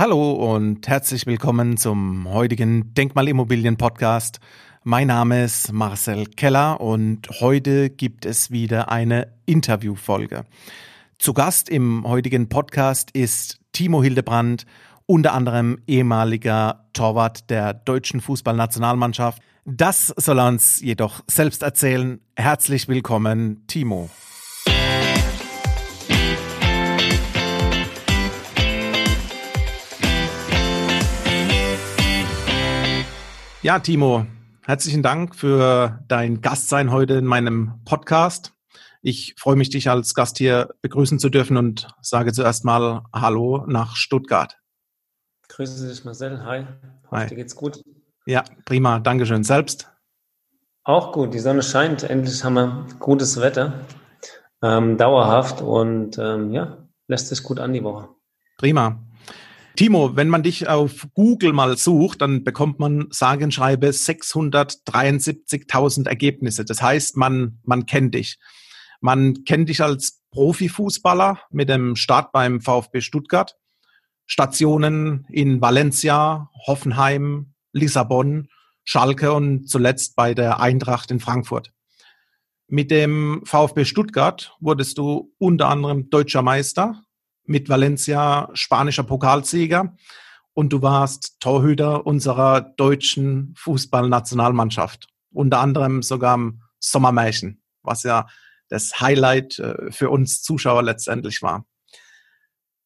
Hallo 0.00 0.32
und 0.32 0.88
herzlich 0.88 1.26
willkommen 1.26 1.76
zum 1.76 2.26
heutigen 2.32 2.94
Denkmalimmobilien 2.94 3.76
Podcast. 3.76 4.40
Mein 4.82 5.08
Name 5.08 5.44
ist 5.44 5.74
Marcel 5.74 6.24
Keller 6.24 6.80
und 6.80 7.28
heute 7.40 7.90
gibt 7.90 8.24
es 8.24 8.50
wieder 8.50 8.90
eine 8.90 9.30
Interviewfolge. 9.44 10.46
Zu 11.18 11.34
Gast 11.34 11.68
im 11.68 12.08
heutigen 12.08 12.48
Podcast 12.48 13.10
ist 13.10 13.60
Timo 13.72 14.02
Hildebrand, 14.02 14.64
unter 15.04 15.34
anderem 15.34 15.76
ehemaliger 15.86 16.86
Torwart 16.94 17.50
der 17.50 17.74
deutschen 17.74 18.22
Fußballnationalmannschaft. 18.22 19.42
Das 19.66 20.14
soll 20.16 20.38
er 20.38 20.48
uns 20.48 20.80
jedoch 20.80 21.20
selbst 21.26 21.62
erzählen. 21.62 22.20
Herzlich 22.36 22.88
willkommen, 22.88 23.66
Timo. 23.66 24.08
Ja, 33.62 33.78
Timo, 33.78 34.24
herzlichen 34.64 35.02
Dank 35.02 35.36
für 35.36 36.02
dein 36.08 36.40
Gastsein 36.40 36.90
heute 36.90 37.14
in 37.16 37.26
meinem 37.26 37.74
Podcast. 37.84 38.54
Ich 39.02 39.34
freue 39.38 39.56
mich, 39.56 39.68
dich 39.68 39.90
als 39.90 40.14
Gast 40.14 40.38
hier 40.38 40.70
begrüßen 40.80 41.18
zu 41.18 41.28
dürfen 41.28 41.58
und 41.58 41.88
sage 42.00 42.32
zuerst 42.32 42.64
mal 42.64 43.02
Hallo 43.12 43.66
nach 43.66 43.96
Stuttgart. 43.96 44.56
Grüße 45.48 45.86
dich, 45.86 46.06
Marcel. 46.06 46.42
Hi. 46.42 46.66
Hi. 47.10 47.26
Dir 47.26 47.34
geht's 47.34 47.54
gut? 47.54 47.82
Ja, 48.24 48.44
prima. 48.64 48.98
Dankeschön. 48.98 49.44
Selbst? 49.44 49.92
Auch 50.82 51.12
gut. 51.12 51.34
Die 51.34 51.38
Sonne 51.38 51.62
scheint. 51.62 52.02
Endlich 52.04 52.42
haben 52.42 52.54
wir 52.54 52.86
gutes 52.98 53.42
Wetter. 53.42 53.84
Ähm, 54.62 54.96
dauerhaft 54.96 55.60
und 55.60 56.16
ähm, 56.16 56.50
ja, 56.50 56.78
lässt 57.08 57.28
sich 57.28 57.42
gut 57.42 57.60
an 57.60 57.74
die 57.74 57.84
Woche. 57.84 58.08
Prima. 58.56 59.02
Timo, 59.80 60.14
wenn 60.14 60.28
man 60.28 60.42
dich 60.42 60.68
auf 60.68 61.08
Google 61.14 61.54
mal 61.54 61.74
sucht, 61.78 62.20
dann 62.20 62.44
bekommt 62.44 62.78
man 62.80 63.06
sage 63.08 63.44
und 63.44 63.54
schreibe 63.54 63.88
673.000 63.88 66.06
Ergebnisse. 66.06 66.66
Das 66.66 66.82
heißt, 66.82 67.16
man, 67.16 67.60
man 67.64 67.86
kennt 67.86 68.14
dich. 68.14 68.38
Man 69.00 69.44
kennt 69.44 69.70
dich 69.70 69.82
als 69.82 70.20
Profifußballer 70.32 71.40
mit 71.50 71.70
dem 71.70 71.96
Start 71.96 72.30
beim 72.30 72.60
VfB 72.60 73.00
Stuttgart, 73.00 73.56
Stationen 74.26 75.24
in 75.30 75.62
Valencia, 75.62 76.50
Hoffenheim, 76.66 77.54
Lissabon, 77.72 78.48
Schalke 78.84 79.32
und 79.32 79.66
zuletzt 79.66 80.14
bei 80.14 80.34
der 80.34 80.60
Eintracht 80.60 81.10
in 81.10 81.20
Frankfurt. 81.20 81.72
Mit 82.68 82.90
dem 82.90 83.40
VfB 83.46 83.86
Stuttgart 83.86 84.54
wurdest 84.60 84.98
du 84.98 85.32
unter 85.38 85.70
anderem 85.70 86.10
deutscher 86.10 86.42
Meister, 86.42 87.02
mit 87.50 87.68
Valencia 87.68 88.48
spanischer 88.54 89.02
Pokalsieger 89.02 89.96
und 90.54 90.72
du 90.72 90.82
warst 90.82 91.40
Torhüter 91.40 92.06
unserer 92.06 92.60
deutschen 92.60 93.54
Fußballnationalmannschaft. 93.58 95.08
Unter 95.32 95.58
anderem 95.58 96.02
sogar 96.02 96.36
im 96.36 96.62
Sommermärchen, 96.78 97.60
was 97.82 98.04
ja 98.04 98.28
das 98.68 99.00
Highlight 99.00 99.58
äh, 99.58 99.90
für 99.90 100.10
uns 100.10 100.42
Zuschauer 100.42 100.84
letztendlich 100.84 101.42
war. 101.42 101.66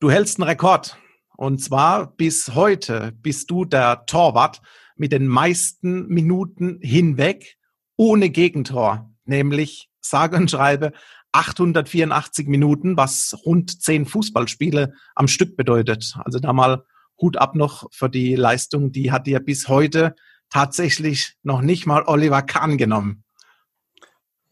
Du 0.01 0.11
hältst 0.11 0.39
einen 0.39 0.48
Rekord. 0.48 0.98
Und 1.37 1.62
zwar 1.62 2.07
bis 2.07 2.55
heute 2.55 3.12
bist 3.20 3.51
du 3.51 3.67
der 3.67 4.07
Torwart 4.07 4.62
mit 4.97 5.12
den 5.12 5.27
meisten 5.27 6.07
Minuten 6.07 6.79
hinweg 6.81 7.59
ohne 7.97 8.31
Gegentor, 8.31 9.12
nämlich 9.27 9.91
sage 10.01 10.37
und 10.37 10.51
schreibe 10.51 10.92
884 11.34 12.46
Minuten, 12.46 12.96
was 12.96 13.36
rund 13.44 13.82
zehn 13.82 14.06
Fußballspiele 14.06 14.94
am 15.14 15.28
Stück 15.28 15.56
bedeutet. 15.56 16.14
Also 16.24 16.38
da 16.38 16.52
mal 16.52 16.84
Hut 17.20 17.36
ab 17.36 17.54
noch 17.54 17.88
für 17.92 18.08
die 18.08 18.36
Leistung, 18.36 18.92
die 18.92 19.10
hat 19.10 19.27
dir 19.27 19.40
bis 19.40 19.68
heute 19.68 20.14
tatsächlich 20.48 21.34
noch 21.42 21.60
nicht 21.60 21.86
mal 21.86 22.05
Oliver 22.06 22.42
Kahn 22.42 22.78
genommen. 22.78 23.24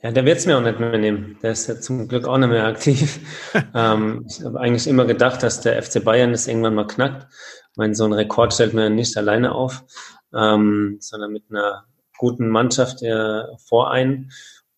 Ja, 0.02 0.10
der 0.10 0.24
wird 0.24 0.38
es 0.38 0.46
mir 0.46 0.58
auch 0.58 0.62
nicht 0.62 0.80
mehr 0.80 0.98
nehmen. 0.98 1.38
Der 1.42 1.52
ist 1.52 1.68
ja 1.68 1.80
zum 1.80 2.08
Glück 2.08 2.26
auch 2.26 2.38
nicht 2.38 2.48
mehr 2.48 2.66
aktiv. 2.66 3.20
ähm, 3.74 4.26
ich 4.28 4.44
habe 4.44 4.58
eigentlich 4.58 4.88
immer 4.88 5.04
gedacht, 5.04 5.44
dass 5.44 5.60
der 5.60 5.80
FC 5.80 6.02
Bayern 6.02 6.32
das 6.32 6.48
irgendwann 6.48 6.74
mal 6.74 6.88
knackt. 6.88 7.28
Ich 7.70 7.76
meine, 7.76 7.94
so 7.94 8.04
ein 8.04 8.12
Rekord 8.12 8.52
stellt 8.52 8.74
man 8.74 8.84
ja 8.84 8.90
nicht 8.90 9.16
alleine 9.16 9.52
auf, 9.54 9.84
ähm, 10.34 10.96
sondern 10.98 11.30
mit 11.30 11.44
einer 11.50 11.84
guten 12.18 12.48
Mannschaft 12.48 13.02
äh, 13.02 13.44
vor 13.68 13.92
ein. 13.92 14.32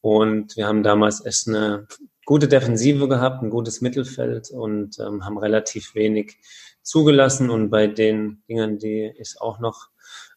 Und 0.05 0.59
wir 0.59 0.67
haben 0.67 0.83
damals 0.83 1.25
echt 1.25 1.49
eine 1.49 1.87
gute 2.27 2.47
Defensive 2.47 3.09
gehabt, 3.09 3.43
ein 3.43 3.49
gutes 3.49 3.81
Mittelfeld 3.81 4.51
und 4.51 4.99
ähm, 4.99 5.25
haben 5.25 5.39
relativ 5.39 5.95
wenig 5.95 6.37
zugelassen. 6.83 7.49
Und 7.49 7.71
bei 7.71 7.87
den 7.87 8.43
Dingen, 8.47 8.79
die 8.79 9.15
ich 9.19 9.41
auch 9.41 9.61
noch 9.61 9.89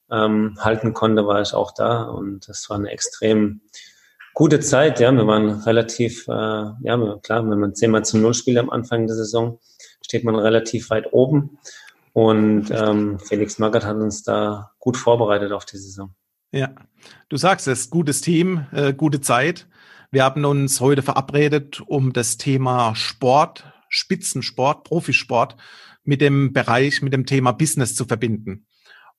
ähm, 0.09 0.55
halten 0.61 0.93
konnte, 0.93 1.27
war 1.27 1.41
ich 1.41 1.53
auch 1.53 1.73
da. 1.73 2.03
Und 2.03 2.47
das 2.47 2.69
war 2.69 2.77
eine 2.77 2.91
extrem 2.91 3.59
gute 4.33 4.61
Zeit. 4.61 5.01
Ja, 5.01 5.11
wir 5.11 5.27
waren 5.27 5.49
relativ, 5.49 6.29
äh, 6.29 6.31
ja, 6.31 7.17
klar, 7.21 7.49
wenn 7.49 7.59
man 7.59 7.75
10 7.75 7.91
mal 7.91 8.05
zu 8.05 8.17
Null 8.19 8.35
spielt 8.35 8.59
am 8.59 8.69
Anfang 8.69 9.05
der 9.05 9.17
Saison, 9.17 9.59
steht 10.01 10.23
man 10.23 10.35
relativ 10.35 10.91
weit 10.91 11.11
oben. 11.11 11.59
Und 12.13 12.71
ähm, 12.71 13.19
Felix 13.19 13.59
Magath 13.59 13.83
hat 13.83 13.97
uns 13.97 14.23
da 14.23 14.71
gut 14.79 14.95
vorbereitet 14.95 15.51
auf 15.51 15.65
die 15.65 15.77
Saison. 15.77 16.15
Ja, 16.51 16.73
du 17.27 17.35
sagst 17.35 17.67
es, 17.67 17.89
gutes 17.89 18.21
Team, 18.21 18.67
äh, 18.71 18.93
gute 18.93 19.19
Zeit. 19.19 19.67
Wir 20.11 20.23
haben 20.23 20.45
uns 20.45 20.79
heute 20.79 21.01
verabredet, 21.01 21.81
um 21.81 22.13
das 22.13 22.37
Thema 22.37 22.95
Sport, 22.95 23.65
Spitzensport, 23.89 24.85
Profisport 24.85 25.57
mit 26.05 26.21
dem 26.21 26.53
Bereich, 26.53 27.01
mit 27.01 27.11
dem 27.11 27.25
Thema 27.25 27.51
Business 27.51 27.95
zu 27.95 28.05
verbinden. 28.05 28.65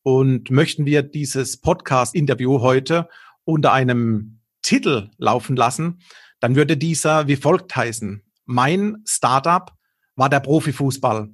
Und 0.03 0.51
möchten 0.51 0.87
wir 0.87 1.03
dieses 1.03 1.59
Podcast-Interview 1.59 2.63
heute 2.63 3.11
unter 3.45 3.75
einem 3.75 4.41
Titel 4.63 5.11
laufen 5.19 5.55
lassen, 5.55 6.01
dann 6.41 6.57
würde 6.57 6.79
dieser 6.79 7.29
wie 7.29 7.37
folgt 7.37 7.77
heißen. 7.77 8.23
Mein 8.47 9.03
Startup 9.07 9.71
war 10.17 10.31
der 10.31 10.41
Profifußball. 10.41 11.29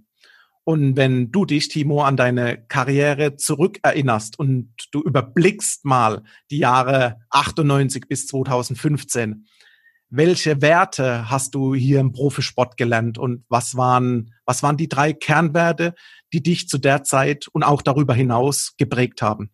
Und 0.65 0.97
wenn 0.97 1.31
du 1.31 1.45
dich, 1.45 1.69
Timo, 1.69 2.03
an 2.03 2.17
deine 2.17 2.65
Karriere 2.69 3.37
zurückerinnerst 3.37 4.39
und 4.39 4.75
du 4.93 5.03
überblickst 5.03 5.85
mal 5.85 6.23
die 6.51 6.59
Jahre 6.59 7.21
98 7.29 8.09
bis 8.09 8.27
2015, 8.27 9.47
welche 10.09 10.63
Werte 10.63 11.29
hast 11.29 11.55
du 11.55 11.75
hier 11.75 12.01
im 12.01 12.13
Profisport 12.13 12.77
gelernt 12.79 13.19
und 13.19 13.45
was 13.49 13.77
waren, 13.77 14.33
was 14.47 14.63
waren 14.63 14.77
die 14.77 14.89
drei 14.89 15.13
Kernwerte, 15.13 15.95
die 16.33 16.43
dich 16.43 16.69
zu 16.69 16.79
der 16.79 17.03
Zeit 17.03 17.47
und 17.49 17.63
auch 17.63 17.83
darüber 17.83 18.15
hinaus 18.15 18.75
geprägt 18.79 19.21
haben? 19.21 19.51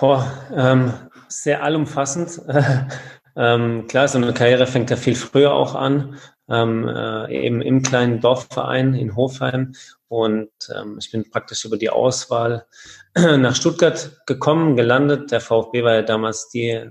Boah, 0.00 0.32
ähm, 0.54 0.92
sehr 1.28 1.62
allumfassend. 1.62 2.40
ähm, 3.36 3.86
klar, 3.86 4.08
so 4.08 4.18
eine 4.18 4.32
Karriere 4.32 4.66
fängt 4.66 4.90
ja 4.90 4.96
viel 4.96 5.14
früher 5.14 5.52
auch 5.52 5.74
an 5.74 6.16
ähm, 6.48 6.88
äh, 6.88 7.46
eben 7.46 7.60
im 7.60 7.82
kleinen 7.82 8.20
Dorfverein 8.20 8.94
in 8.94 9.16
Hofheim. 9.16 9.74
Und 10.08 10.50
ähm, 10.74 10.96
ich 10.98 11.10
bin 11.10 11.30
praktisch 11.30 11.64
über 11.64 11.76
die 11.76 11.90
Auswahl 11.90 12.66
nach 13.14 13.54
Stuttgart 13.54 14.20
gekommen, 14.26 14.76
gelandet. 14.76 15.30
Der 15.30 15.40
VfB 15.40 15.82
war 15.84 15.94
ja 15.94 16.02
damals 16.02 16.48
die, 16.48 16.90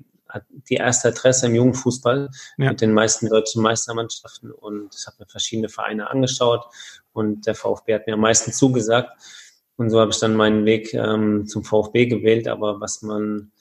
die 0.69 0.75
erste 0.75 1.09
Adresse 1.09 1.47
im 1.47 1.56
Jugendfußball 1.56 2.29
ja. 2.57 2.69
mit 2.69 2.81
den 2.81 2.94
meisten 2.94 3.29
deutschen 3.29 3.63
Meistermannschaften. 3.63 4.51
Und 4.51 4.96
ich 4.96 5.07
habe 5.07 5.17
mir 5.19 5.28
verschiedene 5.28 5.69
Vereine 5.69 6.09
angeschaut 6.09 6.66
und 7.13 7.47
der 7.47 7.56
VfB 7.56 7.96
hat 7.96 8.07
mir 8.07 8.13
am 8.13 8.22
meisten 8.22 8.51
zugesagt. 8.51 9.12
Und 9.78 9.90
so 9.90 10.00
habe 10.00 10.12
ich 10.12 10.19
dann 10.19 10.35
meinen 10.35 10.66
Weg 10.66 10.94
ähm, 10.94 11.47
zum 11.47 11.63
VfB 11.63 12.07
gewählt. 12.07 12.47
Aber 12.47 12.79
was 12.79 13.01
man 13.01 13.51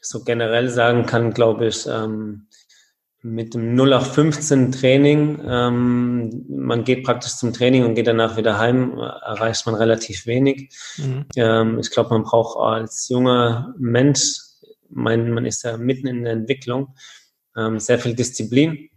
so 0.00 0.22
generell 0.24 0.68
sagen 0.68 1.06
kann, 1.06 1.32
glaube 1.32 1.68
ich, 1.68 1.86
ähm, 1.86 2.46
mit 3.22 3.54
dem 3.54 3.76
0815 3.76 4.72
Training, 4.72 5.40
ähm, 5.46 6.44
man 6.48 6.82
geht 6.82 7.04
praktisch 7.04 7.36
zum 7.36 7.52
Training 7.52 7.84
und 7.84 7.94
geht 7.94 8.08
danach 8.08 8.36
wieder 8.36 8.58
heim, 8.58 8.98
erreicht 8.98 9.64
man 9.66 9.76
relativ 9.76 10.26
wenig. 10.26 10.70
Mhm. 10.96 11.26
Ähm, 11.36 11.78
ich 11.78 11.90
glaube, 11.90 12.10
man 12.10 12.24
braucht 12.24 12.58
als 12.58 13.08
junger 13.08 13.74
Mensch, 13.78 14.38
mein, 14.88 15.30
man 15.30 15.46
ist 15.46 15.62
ja 15.62 15.76
mitten 15.76 16.08
in 16.08 16.24
der 16.24 16.32
Entwicklung, 16.32 16.94
ähm, 17.56 17.78
sehr 17.78 18.00
viel 18.00 18.14
Disziplin, 18.14 18.90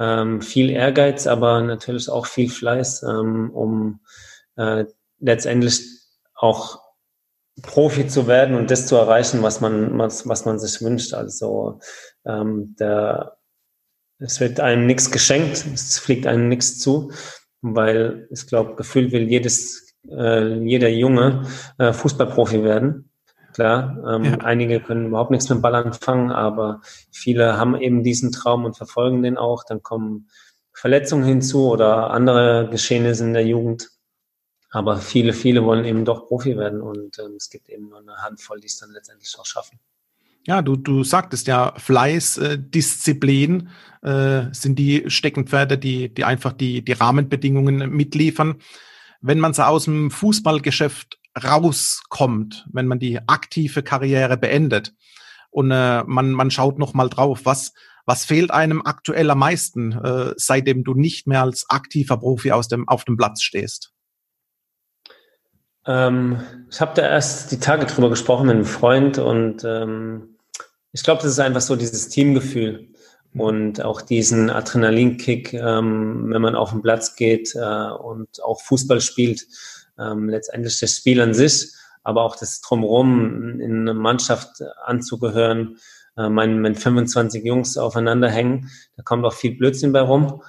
ähm, 0.00 0.42
viel 0.42 0.70
Ehrgeiz, 0.70 1.28
aber 1.28 1.62
natürlich 1.62 2.08
auch 2.08 2.26
viel 2.26 2.50
Fleiß, 2.50 3.04
ähm, 3.04 3.50
um 3.50 4.00
äh, 4.56 4.84
letztendlich 5.20 5.80
auch 6.34 6.80
Profi 7.62 8.06
zu 8.06 8.26
werden 8.26 8.56
und 8.56 8.70
das 8.70 8.86
zu 8.86 8.96
erreichen, 8.96 9.42
was 9.42 9.60
man, 9.60 9.98
was, 9.98 10.28
was 10.28 10.44
man 10.44 10.58
sich 10.58 10.80
wünscht. 10.80 11.14
Also 11.14 11.80
ähm, 12.24 12.76
der, 12.78 13.37
es 14.18 14.40
wird 14.40 14.60
einem 14.60 14.86
nichts 14.86 15.10
geschenkt, 15.10 15.64
es 15.72 15.98
fliegt 15.98 16.26
einem 16.26 16.48
nichts 16.48 16.78
zu, 16.78 17.12
weil 17.60 18.28
ich 18.30 18.46
glaube, 18.46 18.76
gefühlt 18.76 19.12
will 19.12 19.28
jedes, 19.28 19.94
äh, 20.10 20.58
jeder 20.64 20.88
Junge 20.88 21.46
äh, 21.78 21.92
Fußballprofi 21.92 22.62
werden. 22.62 23.10
Klar, 23.54 23.96
ähm, 24.08 24.24
ja. 24.24 24.38
einige 24.38 24.80
können 24.80 25.06
überhaupt 25.06 25.30
nichts 25.30 25.48
mit 25.48 25.58
dem 25.58 25.62
Ball 25.62 25.74
anfangen, 25.74 26.30
aber 26.30 26.80
viele 27.10 27.56
haben 27.56 27.80
eben 27.80 28.04
diesen 28.04 28.30
Traum 28.30 28.64
und 28.64 28.76
verfolgen 28.76 29.22
den 29.22 29.36
auch. 29.36 29.64
Dann 29.64 29.82
kommen 29.82 30.28
Verletzungen 30.72 31.24
hinzu 31.24 31.68
oder 31.68 32.10
andere 32.10 32.68
Geschehnisse 32.70 33.24
in 33.24 33.32
der 33.32 33.44
Jugend 33.46 33.90
Aber 34.70 34.98
viele, 34.98 35.32
viele 35.32 35.64
wollen 35.64 35.84
eben 35.84 36.04
doch 36.04 36.26
Profi 36.26 36.56
werden 36.56 36.82
und 36.82 37.18
ähm, 37.18 37.34
es 37.36 37.48
gibt 37.48 37.68
eben 37.68 37.88
nur 37.88 38.00
eine 38.00 38.16
Handvoll, 38.18 38.60
die 38.60 38.66
es 38.66 38.78
dann 38.78 38.90
letztendlich 38.90 39.34
auch 39.38 39.46
schaffen. 39.46 39.80
Ja, 40.48 40.62
du, 40.62 40.76
du 40.76 41.04
sagtest 41.04 41.46
ja, 41.46 41.74
Fleiß, 41.76 42.38
äh, 42.38 42.58
Disziplin 42.58 43.68
äh, 44.00 44.44
sind 44.52 44.78
die 44.78 45.04
Steckenpferde, 45.06 45.76
die, 45.76 46.12
die 46.14 46.24
einfach 46.24 46.54
die, 46.54 46.82
die 46.82 46.92
Rahmenbedingungen 46.92 47.90
mitliefern. 47.90 48.56
Wenn 49.20 49.40
man 49.40 49.52
so 49.52 49.64
aus 49.64 49.84
dem 49.84 50.10
Fußballgeschäft 50.10 51.18
rauskommt, 51.44 52.66
wenn 52.72 52.86
man 52.86 52.98
die 52.98 53.18
aktive 53.28 53.82
Karriere 53.82 54.38
beendet 54.38 54.94
und 55.50 55.70
äh, 55.70 56.02
man, 56.04 56.30
man 56.30 56.50
schaut 56.50 56.78
noch 56.78 56.94
mal 56.94 57.10
drauf, 57.10 57.40
was, 57.44 57.74
was 58.06 58.24
fehlt 58.24 58.50
einem 58.50 58.80
aktuell 58.80 59.30
am 59.30 59.40
meisten, 59.40 59.92
äh, 59.92 60.32
seitdem 60.36 60.82
du 60.82 60.94
nicht 60.94 61.26
mehr 61.26 61.42
als 61.42 61.68
aktiver 61.68 62.16
Profi 62.16 62.52
aus 62.52 62.68
dem, 62.68 62.88
auf 62.88 63.04
dem 63.04 63.18
Platz 63.18 63.42
stehst? 63.42 63.92
Ähm, 65.84 66.40
ich 66.70 66.80
habe 66.80 66.94
da 66.94 67.02
erst 67.02 67.52
die 67.52 67.60
Tage 67.60 67.84
drüber 67.84 68.08
gesprochen 68.08 68.46
mit 68.46 68.56
einem 68.56 68.64
Freund 68.64 69.18
und 69.18 69.62
ähm, 69.62 70.36
ich 70.92 71.02
glaube, 71.02 71.22
das 71.22 71.32
ist 71.32 71.40
einfach 71.40 71.60
so 71.60 71.76
dieses 71.76 72.08
Teamgefühl 72.08 72.88
und 73.34 73.82
auch 73.84 74.00
diesen 74.00 74.50
Adrenalinkick, 74.50 75.52
ähm, 75.52 76.30
wenn 76.30 76.42
man 76.42 76.56
auf 76.56 76.70
den 76.70 76.82
Platz 76.82 77.16
geht 77.16 77.54
äh, 77.54 77.90
und 77.90 78.42
auch 78.42 78.60
Fußball 78.62 79.00
spielt. 79.00 79.46
Ähm, 79.98 80.28
letztendlich 80.28 80.78
das 80.78 80.96
Spiel 80.96 81.20
an 81.20 81.34
sich, 81.34 81.72
aber 82.04 82.22
auch 82.22 82.36
das 82.36 82.60
Drumherum, 82.60 83.60
in 83.60 83.80
eine 83.80 83.94
Mannschaft 83.94 84.62
anzugehören, 84.84 85.78
äh, 86.16 86.22
wenn, 86.22 86.62
wenn 86.62 86.74
25 86.74 87.44
Jungs 87.44 87.76
aufeinander 87.76 88.30
hängen, 88.30 88.70
da 88.96 89.02
kommt 89.02 89.24
auch 89.24 89.34
viel 89.34 89.56
Blödsinn 89.56 89.92
bei 89.92 90.00
rum 90.00 90.42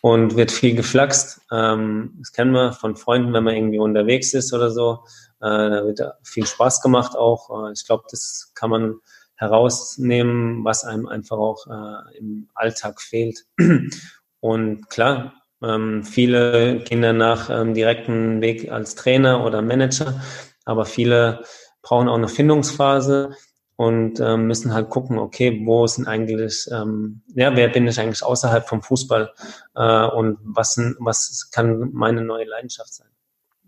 und 0.00 0.36
wird 0.36 0.50
viel 0.50 0.74
geflaxt. 0.74 1.40
Ähm, 1.50 2.14
das 2.18 2.32
kennen 2.32 2.52
wir 2.52 2.72
von 2.72 2.96
Freunden, 2.96 3.32
wenn 3.32 3.44
man 3.44 3.54
irgendwie 3.54 3.78
unterwegs 3.78 4.34
ist 4.34 4.52
oder 4.52 4.70
so. 4.70 5.04
Äh, 5.40 5.46
da 5.46 5.84
wird 5.84 6.00
viel 6.24 6.46
Spaß 6.46 6.82
gemacht 6.82 7.16
auch. 7.16 7.68
Äh, 7.68 7.72
ich 7.72 7.86
glaube, 7.86 8.04
das 8.10 8.52
kann 8.54 8.70
man 8.70 8.96
herausnehmen, 9.42 10.64
was 10.64 10.84
einem 10.84 11.08
einfach 11.08 11.36
auch 11.36 11.66
äh, 11.66 12.18
im 12.18 12.48
Alltag 12.54 13.00
fehlt. 13.00 13.44
Und 14.40 14.88
klar, 14.88 15.34
ähm, 15.62 16.04
viele 16.04 16.78
gehen 16.78 17.02
danach 17.02 17.50
ähm, 17.50 17.74
direkten 17.74 18.40
Weg 18.40 18.70
als 18.70 18.94
Trainer 18.94 19.44
oder 19.44 19.60
Manager, 19.60 20.20
aber 20.64 20.84
viele 20.84 21.42
brauchen 21.82 22.08
auch 22.08 22.16
eine 22.16 22.28
Findungsphase 22.28 23.36
und 23.74 24.20
ähm, 24.20 24.46
müssen 24.46 24.72
halt 24.72 24.90
gucken, 24.90 25.18
okay, 25.18 25.62
wo 25.64 25.86
sind 25.88 26.06
eigentlich, 26.06 26.68
ähm, 26.70 27.22
ja, 27.34 27.56
wer 27.56 27.68
bin 27.68 27.88
ich 27.88 27.98
eigentlich 27.98 28.22
außerhalb 28.22 28.68
vom 28.68 28.80
Fußball 28.80 29.32
äh, 29.74 30.06
und 30.06 30.38
was, 30.42 30.80
was 31.00 31.50
kann 31.50 31.90
meine 31.92 32.22
neue 32.22 32.44
Leidenschaft 32.44 32.94
sein? 32.94 33.11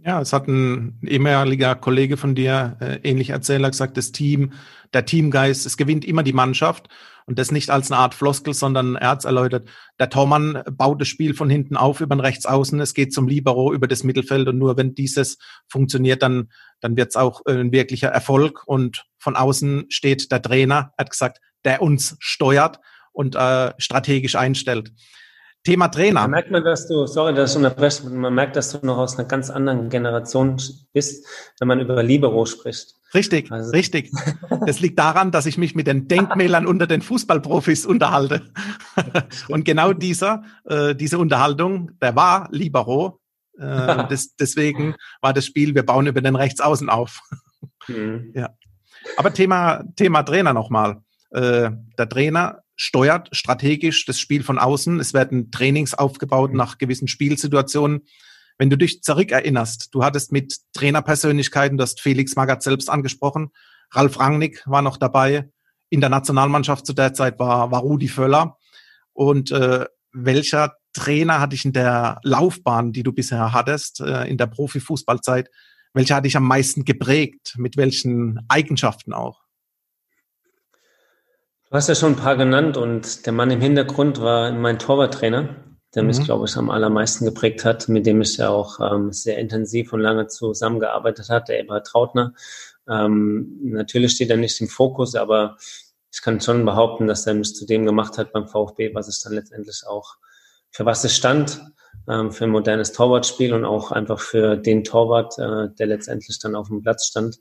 Ja, 0.07 0.21
es 0.21 0.35
hat 0.35 0.49
ein 0.49 1.01
ehemaliger 1.03 1.75
Kollege 1.77 2.19
von 2.19 2.35
dir 2.35 2.77
äh, 2.81 2.99
ähnlich 3.09 3.31
erzählt, 3.31 3.65
gesagt, 3.65 3.97
das 3.97 4.13
Team, 4.13 4.53
der 4.93 5.07
Teamgeist, 5.07 5.65
es 5.65 5.79
gewinnt 5.79 6.05
immer 6.05 6.23
die 6.23 6.35
Mannschaft 6.35 6.91
und 7.25 7.39
das 7.39 7.51
nicht 7.51 7.71
als 7.71 7.91
eine 7.91 8.01
Art 8.01 8.15
Floskel, 8.15 8.53
sondern 8.53 8.97
er 8.97 9.09
hat 9.09 9.25
erläutert, 9.25 9.67
der 9.99 10.11
Tormann 10.11 10.63
baut 10.73 11.01
das 11.01 11.09
Spiel 11.09 11.33
von 11.33 11.49
hinten 11.49 11.79
auf 11.79 12.03
über 12.03 12.15
den 12.15 12.21
Rechtsaußen, 12.21 12.79
es 12.81 12.93
geht 12.93 13.15
zum 13.15 13.29
Libero 13.29 13.73
über 13.73 13.89
das 13.89 14.05
Mittelfeld 14.05 14.47
und 14.47 14.59
nur 14.59 14.77
wenn 14.77 14.95
dieses 14.95 15.39
funktioniert, 15.69 16.23
dann, 16.23 16.51
dann 16.81 16.99
wird 16.99 17.09
es 17.09 17.17
auch 17.17 17.41
äh, 17.47 17.53
ein 17.53 17.73
wirklicher 17.73 18.09
Erfolg 18.09 18.63
und 18.67 19.07
von 19.17 19.37
außen 19.37 19.87
steht 19.89 20.31
der 20.31 20.43
Trainer, 20.43 20.93
hat 20.99 21.09
gesagt, 21.09 21.41
der 21.65 21.81
uns 21.81 22.17
steuert 22.19 22.79
und 23.13 23.37
äh, 23.37 23.73
strategisch 23.79 24.37
einstellt. 24.37 24.93
Thema 25.65 25.89
Trainer. 25.89 26.21
Da 26.21 26.29
merkt 26.29 26.51
man, 26.51 26.63
dass 26.63 26.87
du, 26.87 27.07
sorry, 27.07 27.35
dass 27.35 27.53
ich 27.53 27.57
unterbreche, 27.57 28.09
man 28.11 28.35
merkt, 28.35 28.55
dass 28.55 28.71
du 28.71 28.85
noch 28.87 28.99
aus 28.99 29.19
einer 29.19 29.27
ganz 29.27 29.49
anderen 29.49 29.89
Generation 29.89 30.61
bist, 30.93 31.27
wenn 31.59 31.69
man 31.69 31.81
über 31.81 32.03
Libero 32.03 32.45
spricht. 32.45 32.95
Richtig, 33.15 33.51
also. 33.51 33.71
richtig. 33.71 34.11
Das 34.67 34.81
liegt 34.81 34.99
daran, 34.99 35.31
dass 35.31 35.47
ich 35.47 35.57
mich 35.57 35.75
mit 35.75 35.87
den 35.87 36.07
Denkmälern 36.07 36.67
unter 36.67 36.87
den 36.87 37.01
Fußballprofis 37.01 37.87
unterhalte. 37.87 38.43
Und 39.49 39.65
genau 39.65 39.93
dieser, 39.93 40.43
äh, 40.65 40.95
diese 40.95 41.19
Unterhaltung, 41.19 41.93
der 42.03 42.15
war 42.15 42.49
Libero. 42.51 43.21
Äh, 43.57 43.63
das, 44.09 44.35
deswegen 44.37 44.97
war 45.23 45.33
das 45.33 45.47
Spiel, 45.47 45.75
wir 45.75 45.87
bauen 45.87 46.07
über 46.07 46.21
den 46.21 46.37
Rechtsaußen 46.37 46.91
auf. 46.91 47.21
Mhm. 47.89 48.33
Ja. 48.35 48.51
Aber 49.17 49.33
Thema, 49.33 49.85
Thema 49.97 50.25
Trainer 50.25 50.53
nochmal. 50.53 50.99
Äh, 51.31 51.71
der 51.97 52.09
Trainer 52.09 52.64
steuert 52.77 53.29
strategisch 53.33 54.05
das 54.07 54.19
Spiel 54.19 54.43
von 54.43 54.59
außen. 54.59 55.01
Es 55.01 55.15
werden 55.15 55.51
Trainings 55.51 55.95
aufgebaut 55.95 56.51
mhm. 56.51 56.57
nach 56.57 56.79
gewissen 56.79 57.09
Spielsituationen. 57.09 58.07
Wenn 58.59 58.71
du 58.71 58.77
dich 58.77 59.03
zurückerinnerst, 59.03 59.89
du 59.93 60.05
hattest 60.05 60.33
mit 60.33 60.57
Trainerpersönlichkeiten, 60.75 61.77
du 61.77 61.83
hast 61.83 62.01
Felix 62.01 62.37
Magath 62.37 62.63
selbst 62.63 62.89
angesprochen, 62.89 63.51
Ralf 63.91 64.19
Rangnick 64.19 64.63
war 64.67 64.83
noch 64.83 64.97
dabei, 64.97 65.49
in 65.89 66.01
der 66.01 66.11
Nationalmannschaft 66.11 66.87
zu 66.87 66.93
der 66.93 67.15
Zeit 67.15 67.39
war, 67.39 67.71
war 67.71 67.81
Rudi 67.81 68.09
Völler. 68.09 68.59
Und 69.13 69.51
äh, 69.53 69.87
welcher 70.13 70.75
Trainer 70.93 71.41
hat 71.41 71.53
dich 71.53 71.65
in 71.65 71.73
der 71.73 72.19
Laufbahn, 72.23 72.93
die 72.93 73.03
du 73.03 73.13
bisher 73.13 73.53
hattest, 73.53 74.01
äh, 74.01 74.25
in 74.25 74.37
der 74.37 74.47
Profifußballzeit, 74.47 75.49
welcher 75.93 76.17
hat 76.17 76.25
dich 76.25 76.37
am 76.37 76.47
meisten 76.47 76.85
geprägt? 76.85 77.55
Mit 77.57 77.77
welchen 77.77 78.41
Eigenschaften 78.49 79.13
auch? 79.13 79.44
Du 81.71 81.77
hast 81.77 81.89
ja 81.89 81.95
schon 81.95 82.13
ein 82.13 82.17
paar 82.17 82.37
genannt 82.37 82.77
und 82.77 83.27
der 83.27 83.33
Mann 83.33 83.51
im 83.51 83.61
Hintergrund 83.61 84.21
war 84.21 84.53
mein 84.53 84.79
Torwarttrainer, 84.79 85.57
der 85.95 86.03
mhm. 86.03 86.09
mich, 86.09 86.23
glaube 86.23 86.45
ich, 86.47 86.57
am 86.57 86.71
allermeisten 86.71 87.25
geprägt 87.25 87.65
hat, 87.65 87.89
mit 87.89 88.07
dem 88.07 88.21
ich 88.21 88.37
ja 88.37 88.51
auch 88.51 88.79
ähm, 88.81 89.13
sehr 89.13 89.39
intensiv 89.39 89.93
und 89.93 90.01
lange 90.01 90.27
zusammengearbeitet 90.27 91.31
habe, 91.31 91.47
der 91.47 91.61
Eberhard 91.61 91.87
Trautner. 91.87 92.35
Ähm, 92.89 93.59
natürlich 93.63 94.13
steht 94.13 94.31
er 94.31 94.37
nicht 94.37 94.61
im 94.61 94.69
Fokus, 94.69 95.15
aber 95.15 95.57
ich 96.13 96.23
kann 96.23 96.41
schon 96.41 96.65
behaupten, 96.65 97.07
dass 97.07 97.27
er 97.27 97.35
mich 97.35 97.55
zu 97.57 97.67
dem 97.67 97.87
gemacht 97.87 98.19
hat 98.19 98.33
beim 98.33 98.47
VfB, 98.47 98.95
was 98.95 99.09
ich 99.09 99.21
dann 99.23 99.33
letztendlich 99.33 99.83
auch, 99.87 100.17
für 100.71 100.85
was 100.85 101.03
es 101.05 101.17
stand, 101.17 101.61
ähm, 102.09 102.31
für 102.31 102.45
ein 102.45 102.51
modernes 102.51 102.93
Torwartspiel 102.93 103.55
und 103.55 103.65
auch 103.65 103.91
einfach 103.91 104.21
für 104.21 104.57
den 104.57 104.85
Torwart, 104.85 105.39
äh, 105.39 105.75
der 105.77 105.87
letztendlich 105.87 106.39
dann 106.39 106.57
auf 106.57 106.69
dem 106.69 106.83
Platz 106.83 107.07
stand. 107.07 107.39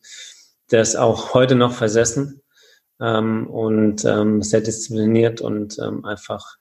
Der 0.71 0.81
ist 0.81 0.95
auch 0.95 1.33
heute 1.33 1.55
noch 1.55 1.73
versessen 1.73 2.42
ähm, 3.01 3.47
und 3.47 4.05
ähm, 4.05 4.41
sehr 4.41 4.61
diszipliniert 4.61 5.41
und 5.41 5.77
ähm, 5.79 6.05
einfach, 6.05 6.57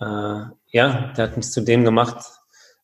äh, 0.00 0.44
ja, 0.70 1.12
der 1.16 1.24
hat 1.24 1.36
mich 1.36 1.50
zu 1.50 1.60
dem 1.60 1.84
gemacht, 1.84 2.24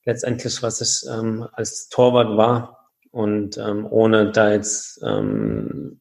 letztendlich, 0.04 0.62
was 0.62 0.80
ich 0.80 1.08
ähm, 1.10 1.46
als 1.52 1.88
Torwart 1.88 2.36
war 2.36 2.90
und 3.10 3.58
ähm, 3.58 3.86
ohne 3.88 4.32
da 4.32 4.50
jetzt 4.52 5.00
ähm, 5.02 6.00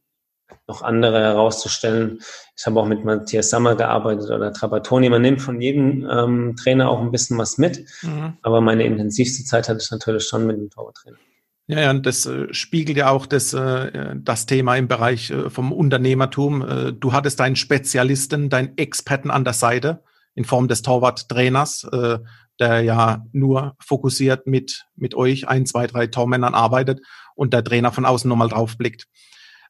noch 0.68 0.82
andere 0.82 1.20
herauszustellen. 1.20 2.20
Ich 2.58 2.66
habe 2.66 2.80
auch 2.80 2.86
mit 2.86 3.04
Matthias 3.04 3.50
Sammer 3.50 3.76
gearbeitet 3.76 4.30
oder 4.30 4.54
Trapattoni. 4.54 5.10
Man 5.10 5.22
nimmt 5.22 5.42
von 5.42 5.60
jedem 5.62 6.10
ähm, 6.10 6.56
Trainer 6.56 6.90
auch 6.90 7.02
ein 7.02 7.12
bisschen 7.12 7.38
was 7.38 7.58
mit, 7.58 7.86
mhm. 8.02 8.38
aber 8.42 8.62
meine 8.62 8.86
intensivste 8.86 9.44
Zeit 9.44 9.68
hatte 9.68 9.82
ich 9.82 9.92
natürlich 9.92 10.26
schon 10.26 10.48
mit 10.48 10.58
dem 10.58 10.70
Torwarttrainer. 10.70 11.18
Ja, 11.68 11.80
ja, 11.80 11.92
und 11.92 12.06
das 12.06 12.26
äh, 12.26 12.54
spiegelt 12.54 12.98
ja 12.98 13.10
auch 13.10 13.26
das, 13.26 13.54
äh, 13.54 14.16
das 14.18 14.46
Thema 14.46 14.76
im 14.76 14.90
Bereich 14.90 15.32
äh, 15.32 15.50
vom 15.50 15.72
Unternehmertum. 15.72 16.62
Äh, 16.62 16.94
du 16.94 17.14
hattest 17.14 17.40
deinen 17.40 17.56
Spezialisten, 17.56 18.50
deinen 18.50 18.78
Experten 18.78 19.32
an 19.32 19.46
der 19.46 19.54
Seite 19.54 20.04
in 20.36 20.44
Form 20.44 20.68
des 20.68 20.82
Torwarttrainers, 20.82 21.86
äh, 21.86 22.20
der 22.60 22.82
ja 22.82 23.26
nur 23.32 23.76
fokussiert 23.80 24.46
mit, 24.46 24.86
mit 24.96 25.16
euch, 25.16 25.48
ein, 25.48 25.66
zwei, 25.66 25.88
drei 25.88 26.08
Tormännern 26.08 26.54
arbeitet 26.54 27.00
und 27.36 27.54
der 27.54 27.64
Trainer 27.64 27.94
von 27.94 28.06
außen 28.06 28.28
nochmal 28.28 28.50
drauf 28.50 28.78
blickt. 28.78 29.08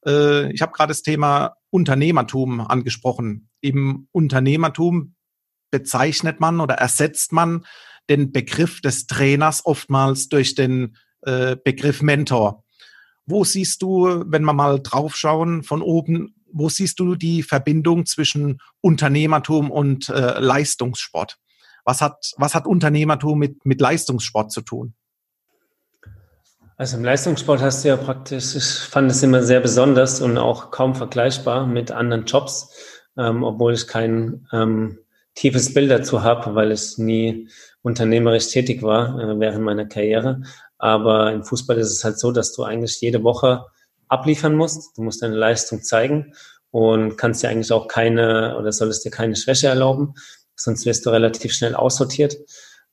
Äh, 0.06 0.52
ich 0.52 0.62
habe 0.64 0.72
gerade 0.72 0.90
das 0.90 1.04
Thema 1.04 1.58
Unternehmertum 1.70 2.62
angesprochen. 2.62 3.50
Im 3.62 4.08
Unternehmertum 4.12 5.14
bezeichnet 5.70 6.40
man 6.40 6.60
oder 6.60 6.76
ersetzt 6.76 7.34
man 7.34 7.66
den 8.10 8.32
Begriff 8.32 8.82
des 8.82 9.06
Trainers 9.06 9.64
oftmals 9.66 10.28
durch 10.28 10.56
den 10.56 10.98
äh, 11.26 11.56
Begriff 11.56 12.02
Mentor. 12.02 12.64
Wo 13.26 13.44
siehst 13.44 13.82
du, 13.82 14.24
wenn 14.28 14.44
wir 14.44 14.54
mal 14.54 14.80
draufschauen 14.82 15.64
von 15.64 15.82
oben, 15.82 16.36
wo 16.52 16.70
siehst 16.70 17.00
du 17.00 17.16
die 17.16 17.42
Verbindung 17.44 18.06
zwischen 18.06 18.60
Unternehmertum 18.82 19.72
und 19.72 20.10
äh, 20.10 20.40
Leistungssport? 20.40 21.38
Was 21.86 22.02
hat, 22.02 22.32
was 22.38 22.56
hat 22.56 22.68
Unternehmertum 22.68 23.40
mit, 23.40 23.66
mit 23.66 23.82
Leistungssport 23.82 24.52
zu 24.52 24.62
tun? 24.62 24.94
Also 26.76 26.98
im 26.98 27.04
Leistungssport 27.04 27.62
hast 27.62 27.84
du 27.84 27.90
ja 27.90 27.98
praktisch, 27.98 28.56
ich 28.56 28.66
fand 28.66 29.12
es 29.12 29.22
immer 29.22 29.44
sehr 29.44 29.60
besonders 29.60 30.22
und 30.22 30.38
auch 30.38 30.72
kaum 30.72 30.96
vergleichbar 30.96 31.68
mit 31.68 31.92
anderen 31.92 32.26
Jobs, 32.26 32.70
ähm, 33.18 33.44
obwohl 33.44 33.74
ich 33.74 33.88
kein 33.88 34.48
ähm, 34.52 35.00
tiefes 35.36 35.74
Bild 35.74 35.92
dazu 35.92 36.24
habe, 36.24 36.56
weil 36.56 36.72
ich 36.72 36.98
nie 36.98 37.48
unternehmerisch 37.84 38.48
tätig 38.48 38.82
war 38.82 39.20
äh, 39.20 39.40
während 39.40 39.64
meiner 39.64 39.86
Karriere. 39.86 40.42
Aber 40.84 41.32
im 41.32 41.46
Fußball 41.46 41.78
ist 41.78 41.92
es 41.92 42.04
halt 42.04 42.20
so, 42.20 42.34
dass 42.34 42.52
du 42.52 42.64
eigentlich 42.64 43.00
jede 43.00 43.24
Woche 43.24 43.68
abliefern 44.10 44.54
musst. 44.54 44.98
Du 44.98 45.02
musst 45.02 45.22
deine 45.22 45.38
Leistung 45.38 45.82
zeigen 45.82 46.34
und 46.72 47.16
kannst 47.16 47.42
dir 47.42 47.48
eigentlich 47.48 47.72
auch 47.72 47.88
keine 47.88 48.58
oder 48.58 48.74
solltest 48.74 49.06
dir 49.06 49.10
keine 49.10 49.38
Schwäche 49.38 49.68
erlauben, 49.68 50.16
sonst 50.58 50.86
wirst 50.86 51.06
du 51.06 51.12
relativ 51.12 51.54
schnell 51.54 51.74
aussortiert. 51.74 52.36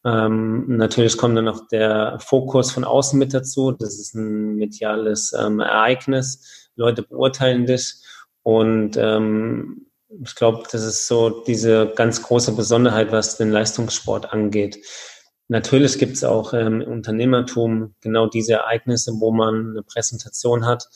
Ähm, 0.05 0.77
natürlich 0.77 1.17
kommt 1.17 1.37
dann 1.37 1.47
noch 1.47 1.67
der 1.67 2.19
Fokus 2.21 2.71
von 2.71 2.85
außen 2.85 3.19
mit 3.19 3.35
dazu. 3.35 3.73
Das 3.73 3.99
ist 3.99 4.15
ein 4.15 4.55
mediales 4.55 5.33
ähm, 5.33 5.59
Ereignis. 5.59 6.71
Leute 6.77 7.03
beurteilen 7.03 7.67
dich. 7.67 7.95
Und 8.45 8.97
ähm, 8.99 9.89
ich 10.25 10.37
glaube, 10.37 10.63
das 10.71 10.85
ist 10.85 11.09
so 11.09 11.43
diese 11.43 11.93
ganz 11.97 12.23
große 12.23 12.53
Besonderheit, 12.53 13.11
was 13.11 13.37
den 13.37 13.51
Leistungssport 13.51 14.33
angeht. 14.33 14.79
Natürlich 15.51 15.99
gibt 15.99 16.13
es 16.13 16.23
auch 16.23 16.55
ähm, 16.55 16.81
im 16.81 16.93
Unternehmertum 16.93 17.97
genau 18.01 18.29
diese 18.29 18.53
Ereignisse, 18.53 19.15
wo 19.19 19.33
man 19.33 19.71
eine 19.71 19.83
Präsentation 19.83 20.65
hat 20.65 20.89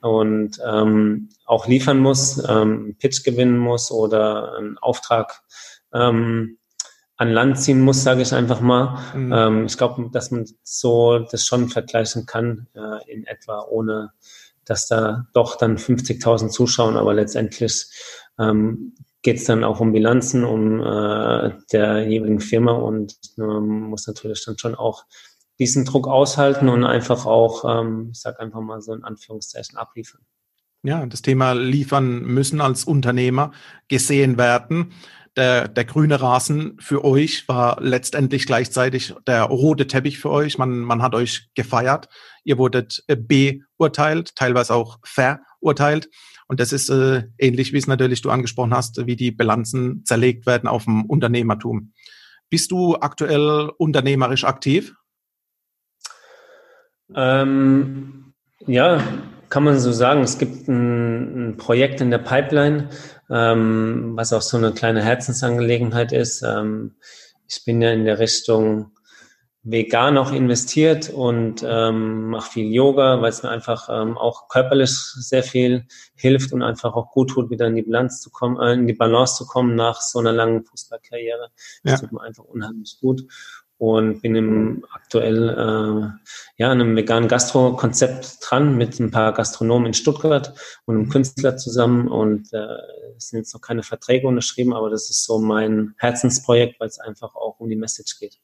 und 0.00 0.60
ähm, 0.68 1.28
auch 1.44 1.68
liefern 1.68 2.00
muss, 2.00 2.38
ähm, 2.38 2.46
einen 2.48 2.98
Pitch 2.98 3.22
gewinnen 3.22 3.56
muss 3.56 3.92
oder 3.92 4.56
einen 4.56 4.78
Auftrag 4.78 5.42
ähm, 5.94 6.58
an 7.18 7.30
Land 7.30 7.60
ziehen 7.60 7.82
muss, 7.82 8.02
sage 8.02 8.22
ich 8.22 8.34
einfach 8.34 8.60
mal. 8.60 8.98
Mhm. 9.14 9.32
Ähm, 9.32 9.66
ich 9.66 9.78
glaube, 9.78 10.10
dass 10.12 10.32
man 10.32 10.44
so 10.64 11.20
das 11.20 11.46
schon 11.46 11.68
vergleichen 11.68 12.26
kann 12.26 12.66
äh, 12.74 13.12
in 13.12 13.24
etwa, 13.28 13.64
ohne 13.70 14.10
dass 14.64 14.88
da 14.88 15.28
doch 15.34 15.54
dann 15.54 15.78
50.000 15.78 16.48
zuschauen, 16.48 16.96
aber 16.96 17.14
letztendlich 17.14 17.86
ähm, 18.40 18.96
geht 19.22 19.36
es 19.36 19.44
dann 19.44 19.64
auch 19.64 19.80
um 19.80 19.92
Bilanzen, 19.92 20.44
um 20.44 20.80
äh, 20.80 21.52
der 21.72 22.08
jeweiligen 22.08 22.40
Firma 22.40 22.72
und 22.72 23.16
man 23.36 23.64
muss 23.64 24.06
natürlich 24.06 24.44
dann 24.44 24.58
schon 24.58 24.74
auch 24.74 25.04
diesen 25.58 25.84
Druck 25.84 26.08
aushalten 26.08 26.68
und 26.68 26.84
einfach 26.84 27.26
auch, 27.26 27.64
ähm, 27.68 28.08
ich 28.12 28.20
sage 28.20 28.40
einfach 28.40 28.60
mal 28.60 28.80
so 28.80 28.94
in 28.94 29.04
Anführungszeichen, 29.04 29.76
abliefern. 29.76 30.22
Ja, 30.82 31.04
das 31.04 31.20
Thema 31.20 31.52
liefern 31.52 32.22
müssen 32.22 32.62
als 32.62 32.84
Unternehmer 32.84 33.52
gesehen 33.88 34.38
werden. 34.38 34.94
Der, 35.36 35.68
der 35.68 35.84
grüne 35.84 36.20
Rasen 36.20 36.78
für 36.80 37.04
euch 37.04 37.46
war 37.46 37.80
letztendlich 37.80 38.46
gleichzeitig 38.46 39.14
der 39.26 39.44
rote 39.44 39.86
Teppich 39.86 40.18
für 40.18 40.30
euch. 40.30 40.56
Man, 40.56 40.80
man 40.80 41.02
hat 41.02 41.14
euch 41.14 41.50
gefeiert. 41.54 42.08
Ihr 42.42 42.56
wurdet 42.56 43.04
äh, 43.06 43.16
beurteilt, 43.16 44.34
teilweise 44.34 44.74
auch 44.74 44.98
verurteilt. 45.04 46.08
Und 46.50 46.58
das 46.58 46.72
ist 46.72 46.88
äh, 46.88 47.28
ähnlich, 47.38 47.72
wie 47.72 47.76
es 47.78 47.86
natürlich 47.86 48.22
du 48.22 48.30
angesprochen 48.30 48.74
hast, 48.74 49.06
wie 49.06 49.14
die 49.14 49.30
Bilanzen 49.30 50.04
zerlegt 50.04 50.46
werden 50.46 50.68
auf 50.68 50.82
dem 50.82 51.04
Unternehmertum. 51.04 51.92
Bist 52.48 52.72
du 52.72 52.96
aktuell 52.96 53.70
unternehmerisch 53.78 54.42
aktiv? 54.42 54.96
Ähm, 57.14 58.34
ja, 58.66 59.00
kann 59.48 59.62
man 59.62 59.78
so 59.78 59.92
sagen. 59.92 60.22
Es 60.22 60.38
gibt 60.38 60.66
ein, 60.66 61.50
ein 61.50 61.56
Projekt 61.56 62.00
in 62.00 62.10
der 62.10 62.18
Pipeline, 62.18 62.88
ähm, 63.30 64.16
was 64.16 64.32
auch 64.32 64.42
so 64.42 64.56
eine 64.56 64.72
kleine 64.72 65.04
Herzensangelegenheit 65.04 66.10
ist. 66.10 66.42
Ähm, 66.42 66.96
ich 67.46 67.64
bin 67.64 67.80
ja 67.80 67.92
in 67.92 68.04
der 68.04 68.18
Richtung 68.18 68.90
vegan 69.62 70.16
auch 70.16 70.32
investiert 70.32 71.10
und 71.10 71.62
ähm, 71.66 72.30
mache 72.30 72.52
viel 72.52 72.72
Yoga, 72.72 73.20
weil 73.20 73.28
es 73.28 73.42
mir 73.42 73.50
einfach 73.50 73.88
ähm, 73.90 74.16
auch 74.16 74.48
körperlich 74.48 74.90
sehr 74.90 75.42
viel 75.42 75.86
hilft 76.14 76.52
und 76.52 76.62
einfach 76.62 76.94
auch 76.94 77.10
gut 77.10 77.30
tut, 77.30 77.50
wieder 77.50 77.66
in 77.66 77.76
die 77.76 77.82
Balance 77.82 78.22
zu 78.22 78.30
kommen, 78.30 78.58
äh, 78.58 78.72
in 78.72 78.86
die 78.86 78.94
Balance 78.94 79.36
zu 79.36 79.46
kommen 79.46 79.74
nach 79.74 80.00
so 80.00 80.18
einer 80.18 80.32
langen 80.32 80.64
Fußballkarriere. 80.64 81.50
Das 81.82 81.92
ja. 81.92 81.98
tut 81.98 82.12
mir 82.12 82.22
einfach 82.22 82.44
unheimlich 82.44 82.98
gut 83.00 83.26
und 83.76 84.20
bin 84.20 84.34
im 84.34 84.84
aktuell 84.92 85.48
äh, 85.48 86.28
ja 86.56 86.70
an 86.70 86.80
einem 86.80 86.96
veganen 86.96 87.28
Gastro-Konzept 87.28 88.38
dran 88.42 88.76
mit 88.76 88.98
ein 88.98 89.10
paar 89.10 89.32
Gastronomen 89.32 89.88
in 89.88 89.94
Stuttgart 89.94 90.54
und 90.86 90.96
einem 90.96 91.08
Künstler 91.10 91.58
zusammen 91.58 92.08
und 92.08 92.52
äh, 92.52 92.76
es 93.16 93.28
sind 93.28 93.40
jetzt 93.40 93.52
noch 93.52 93.60
keine 93.60 93.82
Verträge 93.82 94.26
unterschrieben, 94.26 94.72
aber 94.72 94.88
das 94.88 95.10
ist 95.10 95.24
so 95.24 95.38
mein 95.38 95.94
Herzensprojekt, 95.98 96.80
weil 96.80 96.88
es 96.88 96.98
einfach 96.98 97.34
auch 97.34 97.58
um 97.58 97.68
die 97.68 97.76
Message 97.76 98.18
geht. 98.18 98.38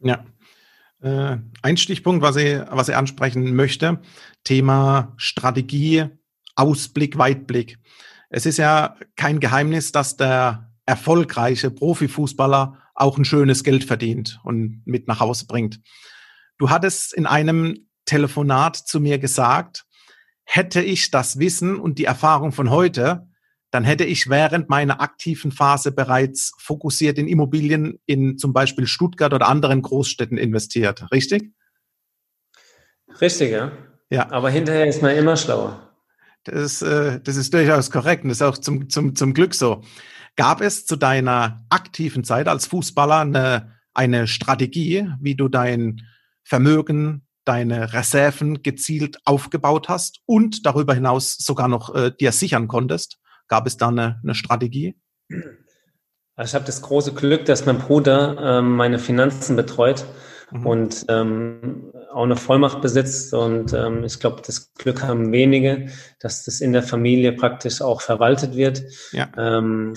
Ja, 0.00 0.24
äh, 1.04 1.36
ein 1.62 1.76
Stichpunkt, 1.76 2.22
was 2.22 2.36
ich, 2.36 2.58
was 2.70 2.88
ich 2.88 2.96
ansprechen 2.96 3.54
möchte, 3.54 4.00
Thema 4.42 5.12
Strategie, 5.16 6.06
Ausblick, 6.56 7.18
Weitblick. 7.18 7.78
Es 8.30 8.46
ist 8.46 8.56
ja 8.56 8.96
kein 9.16 9.38
Geheimnis, 9.38 9.92
dass 9.92 10.16
der 10.16 10.72
erfolgreiche 10.86 11.70
Profifußballer 11.70 12.78
auch 12.94 13.18
ein 13.18 13.24
schönes 13.24 13.64
Geld 13.64 13.84
verdient 13.84 14.40
und 14.44 14.82
mit 14.86 15.06
nach 15.06 15.20
Hause 15.20 15.46
bringt. 15.46 15.80
Du 16.58 16.70
hattest 16.70 17.12
in 17.12 17.26
einem 17.26 17.88
Telefonat 18.06 18.76
zu 18.76 19.00
mir 19.00 19.18
gesagt, 19.18 19.84
hätte 20.44 20.82
ich 20.82 21.10
das 21.10 21.38
Wissen 21.38 21.78
und 21.78 21.98
die 21.98 22.04
Erfahrung 22.04 22.52
von 22.52 22.70
heute, 22.70 23.28
dann 23.74 23.82
hätte 23.82 24.04
ich 24.04 24.30
während 24.30 24.68
meiner 24.68 25.00
aktiven 25.00 25.50
Phase 25.50 25.90
bereits 25.90 26.52
fokussiert 26.58 27.18
in 27.18 27.26
Immobilien 27.26 27.98
in 28.06 28.38
zum 28.38 28.52
Beispiel 28.52 28.86
Stuttgart 28.86 29.34
oder 29.34 29.48
anderen 29.48 29.82
Großstädten 29.82 30.38
investiert. 30.38 31.10
Richtig? 31.10 31.50
Richtig, 33.20 33.50
ja. 33.50 33.72
Ja. 34.10 34.30
Aber 34.30 34.48
hinterher 34.48 34.86
ist 34.86 35.02
man 35.02 35.16
immer 35.16 35.36
schlauer. 35.36 35.90
Das 36.44 36.54
ist, 36.54 36.82
äh, 36.82 37.20
das 37.20 37.34
ist 37.34 37.52
durchaus 37.52 37.90
korrekt 37.90 38.22
und 38.22 38.28
das 38.28 38.38
ist 38.38 38.42
auch 38.42 38.58
zum, 38.58 38.88
zum, 38.90 39.16
zum 39.16 39.34
Glück 39.34 39.54
so. 39.54 39.82
Gab 40.36 40.60
es 40.60 40.86
zu 40.86 40.94
deiner 40.94 41.66
aktiven 41.68 42.22
Zeit 42.22 42.46
als 42.46 42.66
Fußballer 42.66 43.22
eine, 43.22 43.72
eine 43.92 44.28
Strategie, 44.28 45.08
wie 45.20 45.34
du 45.34 45.48
dein 45.48 46.02
Vermögen, 46.44 47.26
deine 47.44 47.92
Reserven 47.92 48.62
gezielt 48.62 49.18
aufgebaut 49.24 49.88
hast 49.88 50.20
und 50.26 50.64
darüber 50.64 50.94
hinaus 50.94 51.34
sogar 51.38 51.66
noch 51.66 51.92
äh, 51.92 52.12
dir 52.12 52.30
sichern 52.30 52.68
konntest? 52.68 53.18
Gab 53.54 53.68
es 53.68 53.76
da 53.76 53.86
eine, 53.86 54.18
eine 54.24 54.34
Strategie? 54.34 54.96
Also 56.34 56.50
ich 56.50 56.54
habe 56.56 56.64
das 56.64 56.82
große 56.82 57.14
Glück, 57.14 57.44
dass 57.44 57.66
mein 57.66 57.78
Bruder 57.78 58.36
ähm, 58.58 58.74
meine 58.74 58.98
Finanzen 58.98 59.54
betreut 59.54 60.04
mhm. 60.50 60.66
und 60.66 61.04
ähm, 61.08 61.92
auch 62.12 62.24
eine 62.24 62.34
Vollmacht 62.34 62.80
besitzt. 62.80 63.32
Und 63.32 63.72
ähm, 63.72 64.02
ich 64.02 64.18
glaube, 64.18 64.42
das 64.44 64.74
Glück 64.74 65.04
haben 65.04 65.30
wenige, 65.30 65.86
dass 66.18 66.44
das 66.44 66.60
in 66.60 66.72
der 66.72 66.82
Familie 66.82 67.30
praktisch 67.30 67.80
auch 67.80 68.00
verwaltet 68.00 68.56
wird. 68.56 68.82
Ja. 69.12 69.30
Ähm, 69.38 69.94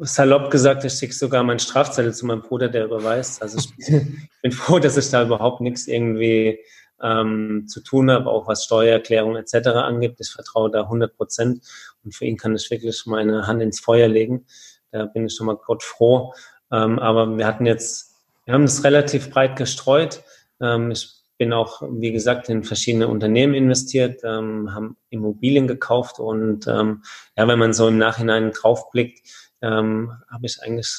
salopp 0.00 0.50
gesagt, 0.50 0.84
ich 0.84 0.94
schicke 0.94 1.14
sogar 1.14 1.44
meinen 1.44 1.60
Strafzettel 1.60 2.12
zu 2.12 2.26
meinem 2.26 2.42
Bruder, 2.42 2.68
der 2.68 2.86
überweist. 2.86 3.42
Also 3.42 3.58
ich 3.58 3.86
bin 4.42 4.50
froh, 4.50 4.80
dass 4.80 4.96
ich 4.96 5.08
da 5.08 5.22
überhaupt 5.22 5.60
nichts 5.60 5.86
irgendwie 5.86 6.58
ähm, 7.02 7.66
zu 7.68 7.80
tun 7.82 8.10
habe, 8.10 8.30
auch 8.30 8.46
was 8.46 8.64
Steuererklärung 8.64 9.36
etc. 9.36 9.68
angeht. 9.68 10.16
Ich 10.18 10.30
vertraue 10.30 10.70
da 10.70 10.82
100 10.82 11.16
Prozent 11.16 11.62
und 12.04 12.14
für 12.14 12.24
ihn 12.24 12.36
kann 12.36 12.54
ich 12.54 12.70
wirklich 12.70 13.04
meine 13.06 13.46
Hand 13.46 13.62
ins 13.62 13.80
Feuer 13.80 14.08
legen. 14.08 14.46
Da 14.90 15.06
bin 15.06 15.26
ich 15.26 15.34
schon 15.34 15.46
mal 15.46 15.56
Gott 15.56 15.82
froh. 15.82 16.32
Ähm, 16.72 16.98
aber 16.98 17.36
wir 17.36 17.46
hatten 17.46 17.66
jetzt, 17.66 18.14
wir 18.44 18.54
haben 18.54 18.64
es 18.64 18.84
relativ 18.84 19.30
breit 19.30 19.56
gestreut. 19.56 20.22
Ähm, 20.60 20.90
ich 20.90 21.20
bin 21.38 21.52
auch, 21.54 21.82
wie 21.90 22.12
gesagt, 22.12 22.50
in 22.50 22.64
verschiedene 22.64 23.08
Unternehmen 23.08 23.54
investiert, 23.54 24.20
ähm, 24.24 24.74
haben 24.74 24.96
Immobilien 25.08 25.66
gekauft 25.66 26.18
und 26.20 26.66
ähm, 26.66 27.02
ja, 27.34 27.48
wenn 27.48 27.58
man 27.58 27.72
so 27.72 27.88
im 27.88 27.96
Nachhinein 27.96 28.52
draufblickt, 28.52 29.26
ähm, 29.62 30.12
habe 30.30 30.44
ich 30.44 30.62
eigentlich 30.62 30.90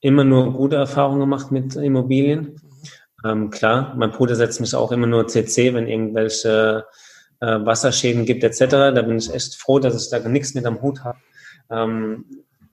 immer 0.00 0.22
nur 0.22 0.52
gute 0.52 0.76
Erfahrungen 0.76 1.18
gemacht 1.18 1.50
mit 1.50 1.74
Immobilien. 1.74 2.60
Ähm, 3.24 3.50
klar, 3.50 3.94
mein 3.96 4.12
Bruder 4.12 4.36
setzt 4.36 4.60
mich 4.60 4.74
auch 4.74 4.92
immer 4.92 5.06
nur 5.06 5.26
CC, 5.26 5.74
wenn 5.74 5.88
irgendwelche 5.88 6.86
äh, 7.40 7.46
Wasserschäden 7.46 8.24
gibt 8.24 8.44
etc. 8.44 8.66
Da 8.68 9.02
bin 9.02 9.18
ich 9.18 9.32
echt 9.32 9.56
froh, 9.56 9.78
dass 9.78 10.00
ich 10.00 10.10
da 10.10 10.26
nichts 10.28 10.54
mit 10.54 10.66
am 10.66 10.82
Hut 10.82 11.04
habe. 11.04 11.18
Ähm, 11.70 12.24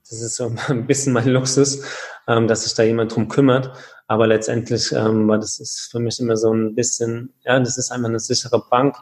das 0.07 0.21
ist 0.21 0.35
so 0.35 0.51
ein 0.69 0.87
bisschen 0.87 1.13
mein 1.13 1.27
Luxus, 1.27 1.83
ähm, 2.27 2.47
dass 2.47 2.63
sich 2.63 2.73
da 2.73 2.83
jemand 2.83 3.15
drum 3.15 3.27
kümmert. 3.27 3.71
Aber 4.07 4.27
letztendlich 4.27 4.91
ähm, 4.91 5.27
war 5.27 5.39
das 5.39 5.59
ist 5.59 5.89
für 5.91 5.99
mich 5.99 6.19
immer 6.19 6.37
so 6.37 6.53
ein 6.53 6.75
bisschen, 6.75 7.33
ja, 7.43 7.59
das 7.59 7.77
ist 7.77 7.91
einfach 7.91 8.09
eine 8.09 8.19
sichere 8.19 8.63
Bank. 8.69 8.95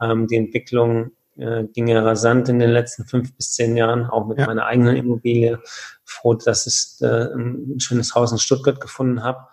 Ähm, 0.00 0.26
die 0.26 0.36
Entwicklung 0.36 1.12
äh, 1.36 1.64
ging 1.64 1.88
ja 1.88 2.02
rasant 2.02 2.50
in 2.50 2.58
den 2.58 2.70
letzten 2.70 3.06
fünf 3.06 3.34
bis 3.34 3.52
zehn 3.54 3.76
Jahren, 3.76 4.04
auch 4.04 4.26
mit 4.26 4.38
ja. 4.38 4.46
meiner 4.46 4.66
eigenen 4.66 4.96
Immobilie. 4.96 5.58
Froh, 6.04 6.34
dass 6.34 6.66
ich 6.66 7.02
äh, 7.02 7.32
ein 7.32 7.80
schönes 7.80 8.14
Haus 8.14 8.32
in 8.32 8.38
Stuttgart 8.38 8.80
gefunden 8.80 9.22
habe. 9.22 9.46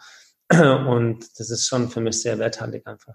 Und 0.51 1.25
das 1.37 1.49
ist 1.49 1.67
schon 1.67 1.89
für 1.89 2.01
mich 2.01 2.21
sehr 2.21 2.39
werthaltig 2.39 2.85
einfach. 2.87 3.13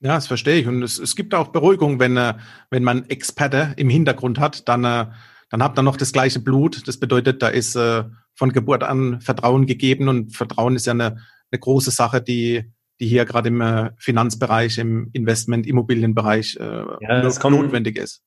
Ja, 0.00 0.14
das 0.14 0.26
verstehe 0.26 0.56
ich. 0.56 0.66
Und 0.66 0.82
es, 0.82 0.98
es 0.98 1.16
gibt 1.16 1.34
auch 1.34 1.48
Beruhigung, 1.48 1.98
wenn, 1.98 2.16
äh, 2.16 2.34
wenn 2.70 2.84
man 2.84 3.08
Experte 3.08 3.72
im 3.76 3.88
Hintergrund 3.88 4.38
hat, 4.38 4.68
dann, 4.68 4.84
äh, 4.84 5.06
dann 5.50 5.62
habt 5.62 5.78
ihr 5.78 5.82
noch 5.82 5.96
das 5.96 6.12
gleiche 6.12 6.40
Blut. 6.40 6.86
Das 6.86 6.98
bedeutet, 6.98 7.42
da 7.42 7.48
ist 7.48 7.76
äh, 7.76 8.04
von 8.34 8.52
Geburt 8.52 8.82
an 8.82 9.20
Vertrauen 9.20 9.66
gegeben 9.66 10.08
und 10.08 10.36
Vertrauen 10.36 10.76
ist 10.76 10.86
ja 10.86 10.92
eine, 10.92 11.18
eine 11.50 11.60
große 11.60 11.90
Sache, 11.90 12.20
die, 12.20 12.70
die 13.00 13.06
hier 13.06 13.24
gerade 13.24 13.48
im 13.48 13.90
Finanzbereich, 13.96 14.78
im 14.78 15.08
Investment, 15.12 15.66
Immobilienbereich 15.66 16.58
ja, 16.60 17.22
notwendig 17.22 17.96
ist. 17.96 18.22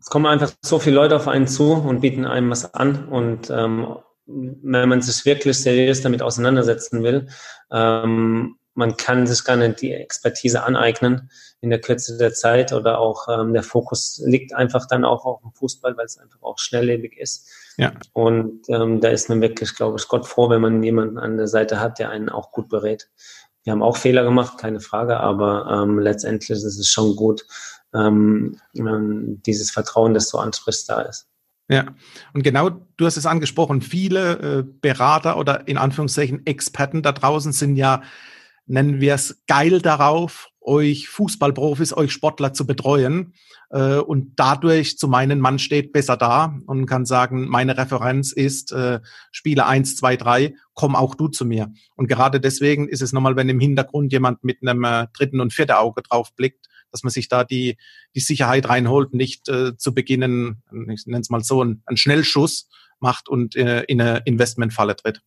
Es 0.00 0.10
kommen 0.10 0.26
einfach 0.26 0.52
so 0.62 0.78
viele 0.78 0.96
Leute 0.96 1.16
auf 1.16 1.28
einen 1.28 1.46
zu 1.46 1.72
und 1.72 2.00
bieten 2.00 2.26
einem 2.26 2.50
was 2.50 2.74
an 2.74 3.08
und 3.08 3.48
ähm, 3.50 3.86
wenn 4.26 4.88
man 4.88 5.02
sich 5.02 5.24
wirklich 5.24 5.58
seriös 5.58 6.02
damit 6.02 6.22
auseinandersetzen 6.22 7.02
will, 7.02 7.28
ähm, 7.70 8.56
man 8.74 8.96
kann 8.96 9.26
sich 9.26 9.44
gar 9.44 9.56
nicht 9.56 9.80
die 9.82 9.92
Expertise 9.92 10.62
aneignen 10.64 11.30
in 11.60 11.70
der 11.70 11.80
Kürze 11.80 12.18
der 12.18 12.34
Zeit 12.34 12.72
oder 12.72 12.98
auch 12.98 13.28
ähm, 13.28 13.52
der 13.52 13.62
Fokus 13.62 14.20
liegt 14.24 14.54
einfach 14.54 14.86
dann 14.86 15.04
auch 15.04 15.24
auf 15.24 15.40
dem 15.42 15.52
Fußball, 15.52 15.96
weil 15.96 16.06
es 16.06 16.18
einfach 16.18 16.42
auch 16.42 16.58
schnelllebig 16.58 17.16
ist. 17.16 17.48
Ja. 17.76 17.92
Und 18.12 18.68
ähm, 18.68 19.00
da 19.00 19.08
ist 19.08 19.28
man 19.28 19.40
wirklich, 19.40 19.74
glaube 19.74 19.96
ich, 19.98 20.08
Gott 20.08 20.26
froh, 20.26 20.50
wenn 20.50 20.60
man 20.60 20.82
jemanden 20.82 21.18
an 21.18 21.36
der 21.36 21.48
Seite 21.48 21.80
hat, 21.80 21.98
der 21.98 22.10
einen 22.10 22.28
auch 22.28 22.50
gut 22.50 22.68
berät. 22.68 23.08
Wir 23.62 23.72
haben 23.72 23.82
auch 23.82 23.96
Fehler 23.96 24.24
gemacht, 24.24 24.58
keine 24.58 24.80
Frage, 24.80 25.18
aber 25.18 25.82
ähm, 25.82 25.98
letztendlich 25.98 26.50
ist 26.50 26.64
es 26.64 26.88
schon 26.88 27.16
gut, 27.16 27.46
ähm, 27.94 28.60
dieses 28.74 29.70
Vertrauen, 29.70 30.14
das 30.14 30.28
du 30.28 30.38
ansprichst, 30.38 30.88
da 30.88 31.00
ist. 31.00 31.28
Ja, 31.68 31.94
und 32.34 32.42
genau, 32.42 32.68
du 32.68 33.06
hast 33.06 33.16
es 33.16 33.24
angesprochen, 33.24 33.80
viele 33.80 34.58
äh, 34.58 34.64
Berater 34.82 35.38
oder 35.38 35.66
in 35.66 35.78
Anführungszeichen 35.78 36.44
Experten 36.46 37.02
da 37.02 37.12
draußen 37.12 37.52
sind 37.52 37.76
ja, 37.76 38.02
nennen 38.66 39.00
wir 39.00 39.14
es, 39.14 39.42
geil 39.46 39.80
darauf, 39.80 40.50
euch 40.60 41.08
Fußballprofis, 41.08 41.96
euch 41.96 42.12
Sportler 42.12 42.52
zu 42.52 42.66
betreuen 42.66 43.32
äh, 43.70 43.96
und 43.96 44.32
dadurch 44.36 44.98
zu 44.98 45.08
meinen, 45.08 45.40
man 45.40 45.58
steht 45.58 45.92
besser 45.92 46.18
da 46.18 46.54
und 46.66 46.84
kann 46.84 47.06
sagen, 47.06 47.48
meine 47.48 47.78
Referenz 47.78 48.32
ist 48.32 48.72
äh, 48.72 49.00
Spiele 49.32 49.66
eins, 49.66 49.96
zwei, 49.96 50.16
drei, 50.16 50.54
komm 50.74 50.94
auch 50.94 51.14
du 51.14 51.28
zu 51.28 51.46
mir. 51.46 51.72
Und 51.96 52.08
gerade 52.08 52.40
deswegen 52.40 52.88
ist 52.88 53.02
es 53.02 53.12
nochmal, 53.12 53.36
wenn 53.36 53.48
im 53.48 53.60
Hintergrund 53.60 54.12
jemand 54.12 54.44
mit 54.44 54.58
einem 54.62 54.84
äh, 54.84 55.06
dritten 55.14 55.40
und 55.40 55.54
vierten 55.54 55.72
Auge 55.72 56.02
drauf 56.02 56.34
blickt, 56.34 56.68
dass 56.94 57.02
man 57.02 57.10
sich 57.10 57.28
da 57.28 57.42
die, 57.42 57.76
die 58.14 58.20
Sicherheit 58.20 58.68
reinholt, 58.68 59.14
nicht 59.14 59.48
äh, 59.48 59.76
zu 59.76 59.92
beginnen, 59.92 60.62
ich 60.88 61.06
nenne 61.06 61.22
es 61.22 61.28
mal 61.28 61.42
so, 61.42 61.60
einen, 61.60 61.82
einen 61.86 61.96
Schnellschuss 61.96 62.68
macht 63.00 63.28
und 63.28 63.56
äh, 63.56 63.82
in 63.82 64.00
eine 64.00 64.22
Investmentfalle 64.24 64.94
tritt. 64.94 65.20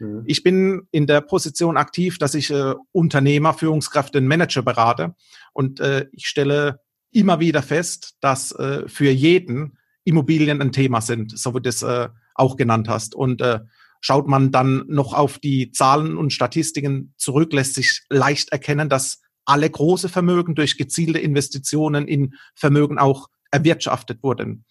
Mhm. 0.00 0.22
Ich 0.24 0.42
bin 0.42 0.88
in 0.92 1.06
der 1.06 1.20
Position 1.20 1.76
aktiv, 1.76 2.16
dass 2.16 2.34
ich 2.34 2.50
äh, 2.50 2.74
Unternehmer, 2.92 3.52
Führungskräfte 3.52 4.16
und 4.16 4.26
Manager 4.26 4.62
berate 4.62 5.14
und 5.52 5.78
äh, 5.78 6.06
ich 6.12 6.26
stelle 6.26 6.80
immer 7.10 7.38
wieder 7.38 7.62
fest, 7.62 8.14
dass 8.20 8.52
äh, 8.52 8.88
für 8.88 9.10
jeden 9.10 9.76
Immobilien 10.04 10.62
ein 10.62 10.72
Thema 10.72 11.02
sind, 11.02 11.38
so 11.38 11.54
wie 11.54 11.60
du 11.60 11.68
es 11.68 11.82
äh, 11.82 12.08
auch 12.34 12.56
genannt 12.56 12.88
hast. 12.88 13.14
Und 13.14 13.42
äh, 13.42 13.60
schaut 14.00 14.26
man 14.26 14.52
dann 14.52 14.84
noch 14.88 15.12
auf 15.12 15.38
die 15.38 15.70
Zahlen 15.70 16.16
und 16.16 16.32
Statistiken 16.32 17.12
zurück, 17.18 17.52
lässt 17.52 17.74
sich 17.74 18.04
leicht 18.08 18.52
erkennen, 18.52 18.88
dass 18.88 19.20
alle 19.44 19.68
große 19.68 20.08
Vermögen 20.08 20.54
durch 20.54 20.76
gezielte 20.76 21.18
Investitionen 21.18 22.08
in 22.08 22.34
Vermögen 22.54 22.98
auch 22.98 23.28
erwirtschaftet 23.50 24.22
wurden. 24.22 24.64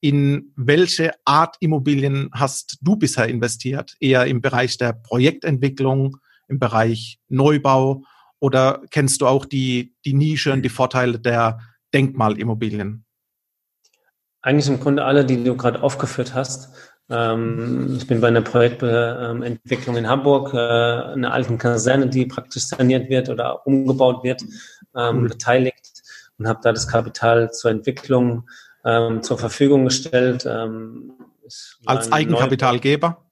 In 0.00 0.52
welche 0.56 1.12
Art 1.24 1.56
Immobilien 1.60 2.30
hast 2.32 2.78
du 2.82 2.96
bisher 2.96 3.28
investiert? 3.28 3.96
Eher 3.98 4.26
im 4.26 4.40
Bereich 4.40 4.76
der 4.76 4.92
Projektentwicklung, 4.92 6.18
im 6.48 6.58
Bereich 6.58 7.18
Neubau 7.28 8.04
oder 8.38 8.82
kennst 8.90 9.20
du 9.20 9.26
auch 9.26 9.46
die, 9.46 9.94
die 10.04 10.12
Nische 10.12 10.52
und 10.52 10.62
die 10.62 10.68
Vorteile 10.68 11.18
der 11.18 11.60
Denkmalimmobilien? 11.94 13.04
Eigentlich 14.42 14.68
im 14.68 14.78
Grunde 14.78 15.04
alle, 15.04 15.24
die 15.24 15.42
du 15.42 15.56
gerade 15.56 15.82
aufgeführt 15.82 16.34
hast. 16.34 16.72
Ähm, 17.08 17.94
ich 17.96 18.06
bin 18.06 18.20
bei 18.20 18.28
einer 18.28 18.42
Projektentwicklung 18.42 19.96
in 19.96 20.08
Hamburg, 20.08 20.52
äh, 20.54 20.56
einer 20.56 21.32
alten 21.32 21.56
Kaserne, 21.58 22.08
die 22.08 22.26
praktisch 22.26 22.64
saniert 22.64 23.08
wird 23.08 23.28
oder 23.28 23.66
umgebaut 23.66 24.24
wird, 24.24 24.42
ähm, 24.94 25.20
mhm. 25.20 25.28
beteiligt 25.28 26.02
und 26.38 26.48
habe 26.48 26.60
da 26.62 26.72
das 26.72 26.88
Kapital 26.88 27.52
zur 27.52 27.70
Entwicklung 27.70 28.48
ähm, 28.84 29.22
zur 29.22 29.38
Verfügung 29.38 29.84
gestellt. 29.84 30.46
Als 30.46 32.10
Eigenkapitalgeber? 32.10 33.22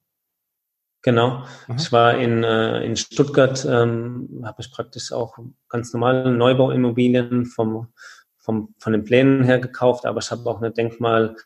Genau. 1.02 1.44
Mhm. 1.66 1.76
Ich 1.76 1.90
war 1.90 2.16
in, 2.16 2.44
äh, 2.44 2.84
in 2.84 2.96
Stuttgart, 2.96 3.64
habe 3.64 4.56
ich 4.58 4.70
praktisch 4.70 5.12
auch 5.12 5.36
ganz 5.68 5.92
normale 5.92 6.30
Neubauimmobilien 6.30 7.46
vom, 7.46 7.88
vom, 8.38 8.74
von 8.78 8.92
den 8.92 9.04
Plänen 9.04 9.42
her 9.42 9.58
gekauft, 9.58 10.06
aber 10.06 10.20
ich 10.20 10.30
habe 10.30 10.48
auch 10.48 10.62
eine 10.62 10.70
Denkmal 10.70 11.36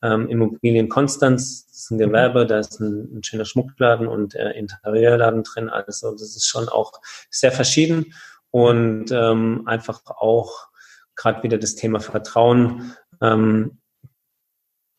Immobilien 0.00 0.88
Konstanz, 0.88 1.71
ist 1.82 1.90
ein 1.90 1.98
Gewerbe, 1.98 2.46
da 2.46 2.58
ist 2.58 2.80
ein, 2.80 3.18
ein 3.18 3.22
schöner 3.22 3.44
Schmuckladen 3.44 4.06
und 4.06 4.34
äh, 4.34 4.50
Interieurladen 4.52 5.42
drin. 5.42 5.68
Also 5.68 6.12
das 6.12 6.36
ist 6.36 6.46
schon 6.46 6.68
auch 6.68 6.92
sehr 7.30 7.52
verschieden 7.52 8.14
und 8.50 9.10
ähm, 9.10 9.62
einfach 9.66 10.02
auch 10.06 10.68
gerade 11.16 11.42
wieder 11.42 11.58
das 11.58 11.74
Thema 11.74 12.00
Vertrauen 12.00 12.94
ähm, 13.20 13.78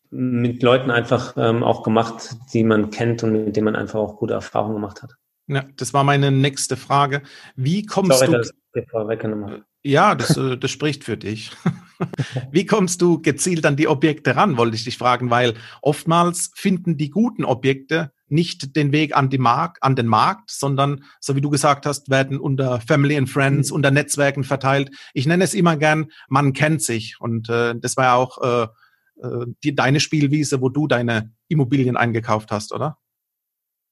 mit 0.09 0.61
Leuten 0.61 0.91
einfach 0.91 1.35
ähm, 1.37 1.63
auch 1.63 1.83
gemacht, 1.83 2.35
die 2.53 2.63
man 2.63 2.91
kennt 2.91 3.23
und 3.23 3.45
mit 3.45 3.55
denen 3.55 3.65
man 3.65 3.75
einfach 3.75 3.99
auch 3.99 4.17
gute 4.17 4.33
Erfahrungen 4.33 4.75
gemacht 4.75 5.01
hat. 5.01 5.15
Ja, 5.47 5.65
das 5.75 5.93
war 5.93 6.03
meine 6.03 6.31
nächste 6.31 6.77
Frage. 6.77 7.23
Wie 7.55 7.85
kommst 7.85 8.19
Sorry, 8.19 8.31
du? 8.31 8.79
Ich 8.79 8.89
vorweggenommen 8.89 9.63
ja, 9.83 10.15
das, 10.15 10.37
äh, 10.37 10.57
das 10.57 10.71
spricht 10.71 11.03
für 11.03 11.17
dich. 11.17 11.51
Wie 12.51 12.65
kommst 12.65 13.01
du 13.01 13.21
gezielt 13.21 13.65
an 13.65 13.75
die 13.75 13.87
Objekte 13.87 14.35
ran, 14.35 14.57
wollte 14.57 14.75
ich 14.75 14.83
dich 14.83 14.97
fragen, 14.97 15.29
weil 15.29 15.53
oftmals 15.81 16.51
finden 16.55 16.97
die 16.97 17.09
guten 17.09 17.45
Objekte 17.45 18.11
nicht 18.29 18.75
den 18.75 18.91
Weg 18.91 19.15
an, 19.15 19.29
die 19.29 19.37
Markt, 19.37 19.83
an 19.83 19.95
den 19.95 20.07
Markt, 20.07 20.49
sondern, 20.49 21.03
so 21.19 21.35
wie 21.35 21.41
du 21.41 21.49
gesagt 21.49 21.85
hast, 21.85 22.09
werden 22.09 22.39
unter 22.39 22.81
Family 22.81 23.15
and 23.15 23.29
Friends, 23.29 23.69
mhm. 23.69 23.75
unter 23.75 23.91
Netzwerken 23.91 24.43
verteilt. 24.43 24.89
Ich 25.13 25.27
nenne 25.27 25.43
es 25.43 25.53
immer 25.53 25.77
gern, 25.77 26.07
man 26.29 26.53
kennt 26.53 26.81
sich. 26.81 27.17
Und 27.19 27.49
äh, 27.49 27.75
das 27.77 27.95
war 27.95 28.05
ja 28.05 28.15
auch 28.15 28.41
äh, 28.41 28.63
äh 29.21 29.45
die, 29.63 29.75
deine 29.75 29.99
Spielwiese, 29.99 30.61
wo 30.61 30.69
du 30.69 30.87
deine 30.87 31.31
Immobilien 31.47 31.95
eingekauft 31.97 32.51
hast, 32.51 32.73
oder? 32.73 32.97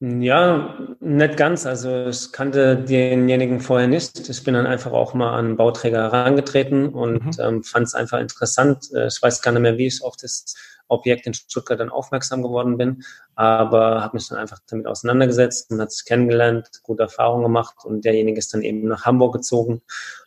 Ja, 0.04 0.76
nicht 0.98 1.36
ganz. 1.36 1.64
Also 1.64 2.06
ich 2.08 2.32
kannte 2.32 2.74
denjenigen 2.74 3.60
vorher 3.60 3.86
nicht. 3.86 4.28
Ich 4.28 4.42
bin 4.42 4.54
dann 4.54 4.66
einfach 4.66 4.90
auch 4.90 5.14
mal 5.14 5.38
an 5.38 5.56
Bauträger 5.56 6.10
herangetreten 6.10 6.88
und 6.88 7.24
mhm. 7.24 7.32
ähm, 7.38 7.62
fand 7.62 7.86
es 7.86 7.94
einfach 7.94 8.18
interessant. 8.18 8.90
Ich 8.92 9.22
weiß 9.22 9.42
gar 9.42 9.52
nicht 9.52 9.62
mehr, 9.62 9.78
wie 9.78 9.86
ich 9.86 10.02
auf 10.02 10.16
das 10.16 10.56
Objekt 10.88 11.28
in 11.28 11.34
Stuttgart 11.34 11.78
dann 11.78 11.88
aufmerksam 11.88 12.42
geworden 12.42 12.78
bin, 12.78 13.04
aber 13.36 14.02
habe 14.02 14.16
mich 14.16 14.26
dann 14.28 14.38
einfach 14.38 14.58
damit 14.66 14.88
auseinandergesetzt 14.88 15.70
und 15.70 15.80
hat 15.80 15.92
sich 15.92 16.04
kennengelernt, 16.04 16.68
gute 16.82 17.04
Erfahrungen 17.04 17.44
gemacht 17.44 17.76
und 17.84 18.04
derjenige 18.04 18.40
ist 18.40 18.52
dann 18.52 18.62
eben 18.62 18.88
nach 18.88 19.06
Hamburg 19.06 19.34
gezogen, 19.34 19.82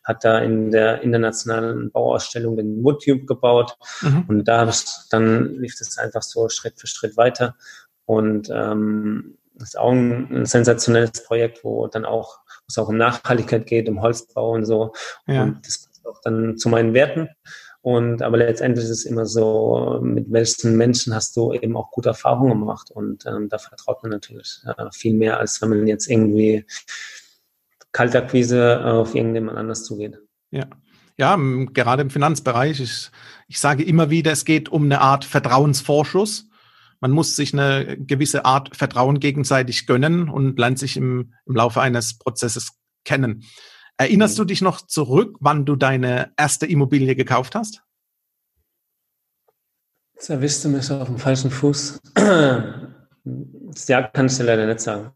hat 0.05 0.23
da 0.23 0.39
in 0.39 0.71
der 0.71 1.01
internationalen 1.01 1.91
Bauausstellung 1.91 2.55
den 2.55 2.81
Woodtube 2.81 3.25
gebaut 3.25 3.77
mhm. 4.01 4.23
und 4.29 4.45
da 4.45 4.61
habe 4.61 4.71
ich 4.71 4.85
dann 5.09 5.55
lief 5.55 5.75
das 5.77 5.97
einfach 5.97 6.23
so 6.23 6.47
Schritt 6.47 6.79
für 6.79 6.87
Schritt 6.87 7.17
weiter 7.17 7.55
und 8.05 8.49
ähm, 8.51 9.37
das 9.57 9.69
ist 9.69 9.77
auch 9.77 9.91
ein, 9.91 10.45
sensationelles 10.45 11.23
Projekt, 11.25 11.63
wo 11.63 11.87
dann 11.87 12.05
auch, 12.05 12.39
wo 12.45 12.65
es 12.67 12.77
auch 12.77 12.89
um 12.89 12.97
Nachhaltigkeit 12.97 13.65
geht, 13.65 13.89
um 13.89 14.01
Holzbau 14.01 14.51
und 14.51 14.65
so. 14.65 14.93
Ja. 15.27 15.43
Und 15.43 15.65
das 15.65 15.85
passt 15.85 16.07
auch 16.07 16.21
dann 16.23 16.57
zu 16.57 16.69
meinen 16.69 16.93
Werten. 16.93 17.29
Und 17.81 18.23
aber 18.23 18.37
letztendlich 18.37 18.83
ist 18.85 18.91
es 18.91 19.05
immer 19.05 19.27
so, 19.27 19.99
mit 20.01 20.31
welchen 20.31 20.75
Menschen 20.75 21.13
hast 21.13 21.37
du 21.37 21.53
eben 21.53 21.77
auch 21.77 21.91
gute 21.91 22.09
Erfahrungen 22.09 22.59
gemacht. 22.59 22.89
Und 22.89 23.25
ähm, 23.27 23.47
da 23.47 23.59
vertraut 23.59 24.01
man 24.01 24.11
natürlich 24.11 24.61
äh, 24.65 24.85
viel 24.91 25.13
mehr, 25.13 25.39
als 25.39 25.61
wenn 25.61 25.69
man 25.69 25.87
jetzt 25.87 26.09
irgendwie 26.09 26.65
Kaltakquise 27.91 28.83
auf 28.83 29.13
irgendjemand 29.13 29.57
anders 29.57 29.83
zugeht. 29.83 30.17
Ja. 30.51 30.65
Ja, 31.17 31.37
gerade 31.37 32.01
im 32.01 32.09
Finanzbereich, 32.09 32.81
ich, 32.81 33.09
ich 33.47 33.59
sage 33.59 33.83
immer 33.83 34.09
wieder, 34.09 34.33
es 34.33 34.43
geht 34.43 34.67
um 34.67 34.83
eine 34.83 34.99
Art 34.99 35.23
Vertrauensvorschuss 35.23 36.49
man 36.99 37.11
muss 37.11 37.35
sich 37.35 37.53
eine 37.53 37.97
gewisse 37.97 38.45
Art 38.45 38.75
Vertrauen 38.75 39.19
gegenseitig 39.19 39.87
gönnen 39.87 40.29
und 40.29 40.59
lernt 40.59 40.79
sich 40.79 40.97
im, 40.97 41.33
im 41.45 41.55
Laufe 41.55 41.81
eines 41.81 42.17
Prozesses 42.17 42.73
kennen. 43.03 43.43
Erinnerst 43.97 44.37
mhm. 44.37 44.41
du 44.41 44.45
dich 44.45 44.61
noch 44.61 44.81
zurück, 44.81 45.37
wann 45.39 45.65
du 45.65 45.75
deine 45.75 46.31
erste 46.37 46.65
Immobilie 46.65 47.15
gekauft 47.15 47.55
hast? 47.55 47.81
Jetzt 50.15 50.29
erwischt 50.29 50.63
du 50.63 50.69
mich 50.69 50.89
auf 50.91 51.07
dem 51.07 51.17
falschen 51.17 51.51
Fuß. 51.51 51.99
Das 53.27 53.87
Jahr 53.87 54.03
kann 54.11 54.27
ich 54.27 54.37
dir 54.37 54.43
leider 54.43 54.67
nicht 54.67 54.79
sagen. 54.79 55.11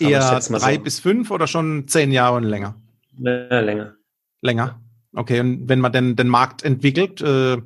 Eher 0.00 0.40
drei 0.40 0.74
so. 0.74 0.80
bis 0.80 1.00
fünf 1.00 1.30
oder 1.30 1.46
schon 1.46 1.88
zehn 1.88 2.12
Jahre 2.12 2.36
und 2.36 2.44
länger? 2.44 2.74
Ja, 3.16 3.60
länger. 3.60 3.94
Länger. 4.42 4.80
Okay, 5.12 5.40
und 5.40 5.68
wenn 5.68 5.80
man 5.80 5.92
denn 5.92 6.16
den 6.16 6.28
Markt 6.28 6.62
entwickelt, 6.62 7.20
äh, 7.20 7.58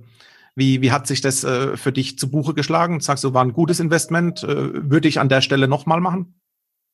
wie, 0.54 0.82
wie 0.82 0.92
hat 0.92 1.06
sich 1.06 1.20
das 1.20 1.44
äh, 1.44 1.76
für 1.76 1.92
dich 1.92 2.18
zu 2.18 2.30
Buche 2.30 2.54
geschlagen? 2.54 3.00
Sagst 3.00 3.24
du, 3.24 3.34
war 3.34 3.44
ein 3.44 3.52
gutes 3.52 3.80
Investment? 3.80 4.42
Äh, 4.42 4.90
würde 4.90 5.08
ich 5.08 5.20
an 5.20 5.28
der 5.28 5.40
Stelle 5.40 5.68
nochmal 5.68 6.00
machen? 6.00 6.40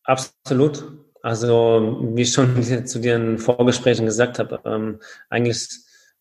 Absolut. 0.04 0.84
Also, 1.22 1.98
wie 2.14 2.22
ich 2.22 2.32
schon 2.32 2.62
zu 2.86 3.00
dir 3.00 3.16
in 3.16 3.38
Vorgesprächen 3.38 4.06
gesagt 4.06 4.38
habe, 4.38 4.60
ähm, 4.64 5.00
eigentlich 5.28 5.68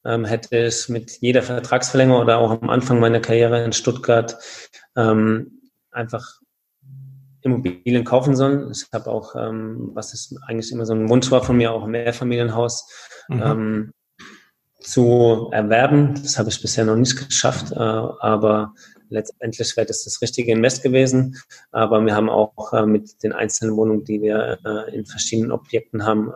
ähm, 0.03 0.25
hätte 0.25 0.57
ich 0.57 0.89
mit 0.89 1.19
jeder 1.21 1.43
Vertragsverlängerung 1.43 2.21
oder 2.21 2.39
auch 2.39 2.61
am 2.61 2.69
Anfang 2.69 2.99
meiner 2.99 3.19
Karriere 3.19 3.63
in 3.63 3.73
Stuttgart 3.73 4.37
ähm, 4.95 5.61
einfach 5.91 6.41
Immobilien 7.41 8.03
kaufen 8.03 8.35
sollen. 8.35 8.71
Ich 8.71 8.85
habe 8.93 9.09
auch, 9.09 9.35
ähm, 9.35 9.91
was 9.93 10.13
ist 10.13 10.37
eigentlich 10.47 10.71
immer 10.71 10.85
so 10.85 10.93
ein 10.93 11.09
Wunsch 11.09 11.29
war 11.31 11.43
von 11.43 11.57
mir, 11.57 11.71
auch 11.71 11.83
ein 11.83 11.91
Mehrfamilienhaus. 11.91 12.89
Mhm. 13.29 13.93
Zu 14.87 15.49
erwerben. 15.51 16.13
Das 16.13 16.39
habe 16.39 16.47
ich 16.47 16.61
bisher 16.61 16.85
noch 16.85 16.95
nicht 16.95 17.27
geschafft, 17.27 17.73
äh, 17.73 17.75
aber 17.75 18.73
letztendlich 19.09 19.75
wäre 19.75 19.85
das 19.85 20.05
das 20.05 20.21
richtige 20.21 20.53
Invest 20.53 20.81
gewesen. 20.81 21.35
Aber 21.71 21.99
wir 22.05 22.15
haben 22.15 22.29
auch 22.29 22.71
äh, 22.71 22.85
mit 22.85 23.21
den 23.21 23.33
einzelnen 23.33 23.75
Wohnungen, 23.75 24.05
die 24.05 24.21
wir 24.21 24.59
äh, 24.63 24.95
in 24.95 25.05
verschiedenen 25.05 25.51
Objekten 25.51 26.05
haben, 26.05 26.31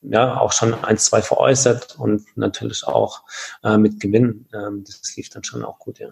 ja, 0.00 0.40
auch 0.40 0.52
schon 0.52 0.72
ein, 0.72 0.96
zwei 0.96 1.20
veräußert 1.20 1.96
und 1.98 2.24
natürlich 2.34 2.84
auch 2.84 3.22
mit 3.76 4.00
Gewinn. 4.00 4.46
Ähm, 4.52 4.84
das 4.84 5.14
lief 5.16 5.28
dann 5.28 5.44
schon 5.44 5.62
auch 5.62 5.78
gut, 5.78 5.98
ja. 5.98 6.08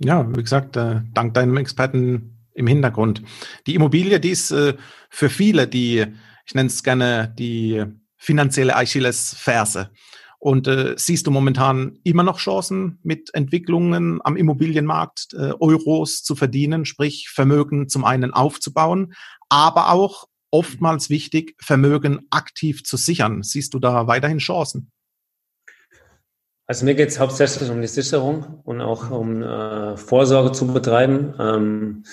Ja, 0.00 0.28
wie 0.36 0.42
gesagt, 0.42 0.76
dank 0.76 1.32
deinem 1.32 1.56
Experten 1.56 2.44
im 2.54 2.66
Hintergrund. 2.66 3.22
Die 3.68 3.76
Immobilie, 3.76 4.18
die 4.18 4.30
ist 4.30 4.48
für 4.48 5.30
viele 5.30 5.68
die, 5.68 6.04
ich 6.44 6.54
nenne 6.54 6.66
es 6.66 6.82
gerne 6.82 7.32
die 7.38 7.84
finanzielle 8.16 8.74
Achillesferse. 8.76 9.90
Und 10.44 10.68
äh, 10.68 10.92
siehst 10.98 11.26
du 11.26 11.30
momentan 11.30 11.98
immer 12.04 12.22
noch 12.22 12.36
Chancen 12.36 12.98
mit 13.02 13.34
Entwicklungen 13.34 14.20
am 14.24 14.36
Immobilienmarkt, 14.36 15.32
äh, 15.32 15.54
Euros 15.58 16.22
zu 16.22 16.36
verdienen, 16.36 16.84
sprich 16.84 17.30
Vermögen 17.30 17.88
zum 17.88 18.04
einen 18.04 18.34
aufzubauen, 18.34 19.14
aber 19.48 19.90
auch 19.90 20.28
oftmals 20.50 21.08
wichtig, 21.08 21.56
Vermögen 21.62 22.26
aktiv 22.28 22.84
zu 22.84 22.98
sichern. 22.98 23.42
Siehst 23.42 23.72
du 23.72 23.78
da 23.78 24.06
weiterhin 24.06 24.36
Chancen? 24.36 24.92
Also 26.66 26.84
mir 26.84 26.94
geht 26.94 27.08
es 27.08 27.18
hauptsächlich 27.18 27.70
um 27.70 27.80
die 27.80 27.86
Sicherung 27.86 28.60
und 28.64 28.82
auch 28.82 29.10
um 29.10 29.42
äh, 29.42 29.96
Vorsorge 29.96 30.52
zu 30.52 30.66
betreiben. 30.66 31.32
Ähm, 31.40 32.04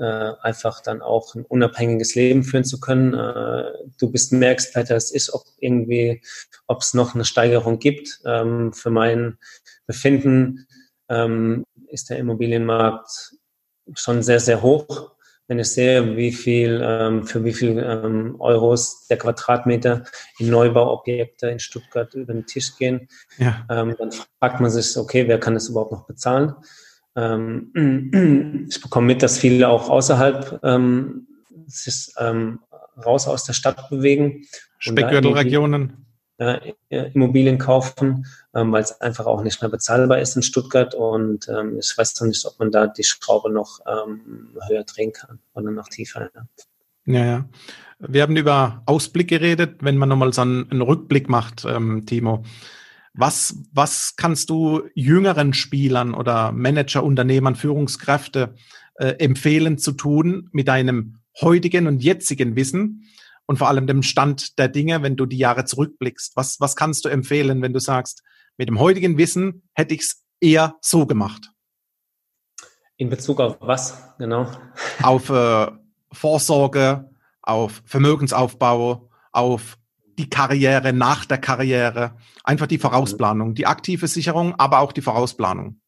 äh, 0.00 0.32
einfach 0.40 0.80
dann 0.80 1.02
auch 1.02 1.34
ein 1.34 1.44
unabhängiges 1.44 2.14
Leben 2.14 2.42
führen 2.42 2.64
zu 2.64 2.80
können. 2.80 3.12
Äh, 3.12 3.64
du 3.98 4.10
bist 4.10 4.32
mehr 4.32 4.52
Experte 4.52 4.94
als 4.94 5.14
ich, 5.14 5.32
ob 5.34 5.42
irgendwie, 5.58 6.22
ob 6.66 6.80
es 6.80 6.94
noch 6.94 7.14
eine 7.14 7.26
Steigerung 7.26 7.78
gibt. 7.78 8.20
Ähm, 8.24 8.72
für 8.72 8.90
mein 8.90 9.38
Befinden 9.86 10.66
ähm, 11.10 11.66
ist 11.88 12.08
der 12.08 12.18
Immobilienmarkt 12.18 13.34
schon 13.94 14.22
sehr, 14.22 14.40
sehr 14.40 14.62
hoch. 14.62 15.12
Wenn 15.48 15.58
ich 15.58 15.68
sehe, 15.68 16.16
wie 16.16 16.32
viel, 16.32 16.80
ähm, 16.82 17.26
für 17.26 17.44
wie 17.44 17.52
viel 17.52 17.76
ähm, 17.78 18.36
Euros 18.38 19.06
der 19.08 19.18
Quadratmeter 19.18 20.04
in 20.38 20.48
Neubauobjekte 20.48 21.48
in 21.50 21.58
Stuttgart 21.58 22.14
über 22.14 22.32
den 22.32 22.46
Tisch 22.46 22.76
gehen, 22.78 23.08
ja. 23.36 23.66
ähm, 23.68 23.96
dann 23.98 24.12
fragt 24.38 24.60
man 24.60 24.70
sich, 24.70 24.96
okay, 24.96 25.28
wer 25.28 25.40
kann 25.40 25.54
das 25.54 25.68
überhaupt 25.68 25.92
noch 25.92 26.06
bezahlen? 26.06 26.54
Ähm, 27.16 28.66
ich 28.68 28.80
bekomme 28.80 29.08
mit, 29.08 29.22
dass 29.22 29.38
viele 29.38 29.68
auch 29.68 29.88
außerhalb 29.88 30.60
ähm, 30.62 31.26
sich 31.66 32.12
ähm, 32.18 32.60
raus 33.04 33.26
aus 33.26 33.44
der 33.44 33.52
Stadt 33.52 33.88
bewegen. 33.90 34.44
Speckgürtelregionen. 34.78 36.06
Äh, 36.38 36.72
Immobilien 36.88 37.58
kaufen, 37.58 38.26
ähm, 38.54 38.72
weil 38.72 38.82
es 38.82 38.98
einfach 39.02 39.26
auch 39.26 39.42
nicht 39.42 39.60
mehr 39.60 39.68
bezahlbar 39.68 40.20
ist 40.20 40.36
in 40.36 40.42
Stuttgart. 40.42 40.94
Und 40.94 41.48
ähm, 41.48 41.78
ich 41.78 41.92
weiß 41.96 42.18
noch 42.20 42.28
nicht, 42.28 42.46
ob 42.46 42.58
man 42.58 42.70
da 42.70 42.86
die 42.86 43.04
Schraube 43.04 43.52
noch 43.52 43.80
ähm, 43.86 44.56
höher 44.68 44.84
drehen 44.84 45.12
kann 45.12 45.38
oder 45.52 45.70
noch 45.70 45.88
tiefer. 45.88 46.30
Ja. 46.34 46.46
Ja, 47.06 47.24
ja. 47.24 47.48
Wir 47.98 48.22
haben 48.22 48.36
über 48.36 48.82
Ausblick 48.86 49.28
geredet, 49.28 49.76
wenn 49.80 49.98
man 49.98 50.08
nochmal 50.08 50.32
so 50.32 50.40
einen, 50.42 50.70
einen 50.70 50.80
Rückblick 50.80 51.28
macht, 51.28 51.64
ähm, 51.66 52.06
Timo. 52.06 52.44
Was, 53.12 53.56
was 53.72 54.14
kannst 54.16 54.50
du 54.50 54.82
jüngeren 54.94 55.52
Spielern 55.52 56.14
oder 56.14 56.52
Manager, 56.52 57.02
Unternehmern, 57.02 57.56
Führungskräfte 57.56 58.54
äh, 58.94 59.16
empfehlen 59.18 59.78
zu 59.78 59.92
tun 59.92 60.48
mit 60.52 60.68
deinem 60.68 61.18
heutigen 61.40 61.86
und 61.86 62.02
jetzigen 62.02 62.54
Wissen 62.54 63.08
und 63.46 63.58
vor 63.58 63.68
allem 63.68 63.86
dem 63.86 64.02
Stand 64.02 64.58
der 64.58 64.68
Dinge, 64.68 65.02
wenn 65.02 65.16
du 65.16 65.26
die 65.26 65.38
Jahre 65.38 65.64
zurückblickst? 65.64 66.36
Was, 66.36 66.60
was 66.60 66.76
kannst 66.76 67.04
du 67.04 67.08
empfehlen, 67.08 67.62
wenn 67.62 67.72
du 67.72 67.80
sagst, 67.80 68.22
mit 68.56 68.68
dem 68.68 68.78
heutigen 68.78 69.18
Wissen 69.18 69.62
hätte 69.74 69.94
ich 69.94 70.02
es 70.02 70.24
eher 70.40 70.76
so 70.80 71.06
gemacht? 71.06 71.50
In 72.96 73.08
Bezug 73.08 73.40
auf 73.40 73.56
was 73.60 74.14
genau? 74.18 74.50
Auf 75.02 75.30
äh, 75.30 75.66
Vorsorge, 76.12 77.10
auf 77.42 77.82
Vermögensaufbau, 77.86 79.10
auf 79.32 79.78
die 80.20 80.28
Karriere 80.28 80.92
nach 80.92 81.24
der 81.24 81.38
Karriere, 81.38 82.12
einfach 82.44 82.66
die 82.66 82.78
Vorausplanung, 82.78 83.54
die 83.54 83.66
aktive 83.66 84.06
Sicherung, 84.06 84.54
aber 84.58 84.80
auch 84.80 84.92
die 84.92 85.00
Vorausplanung. 85.00 85.80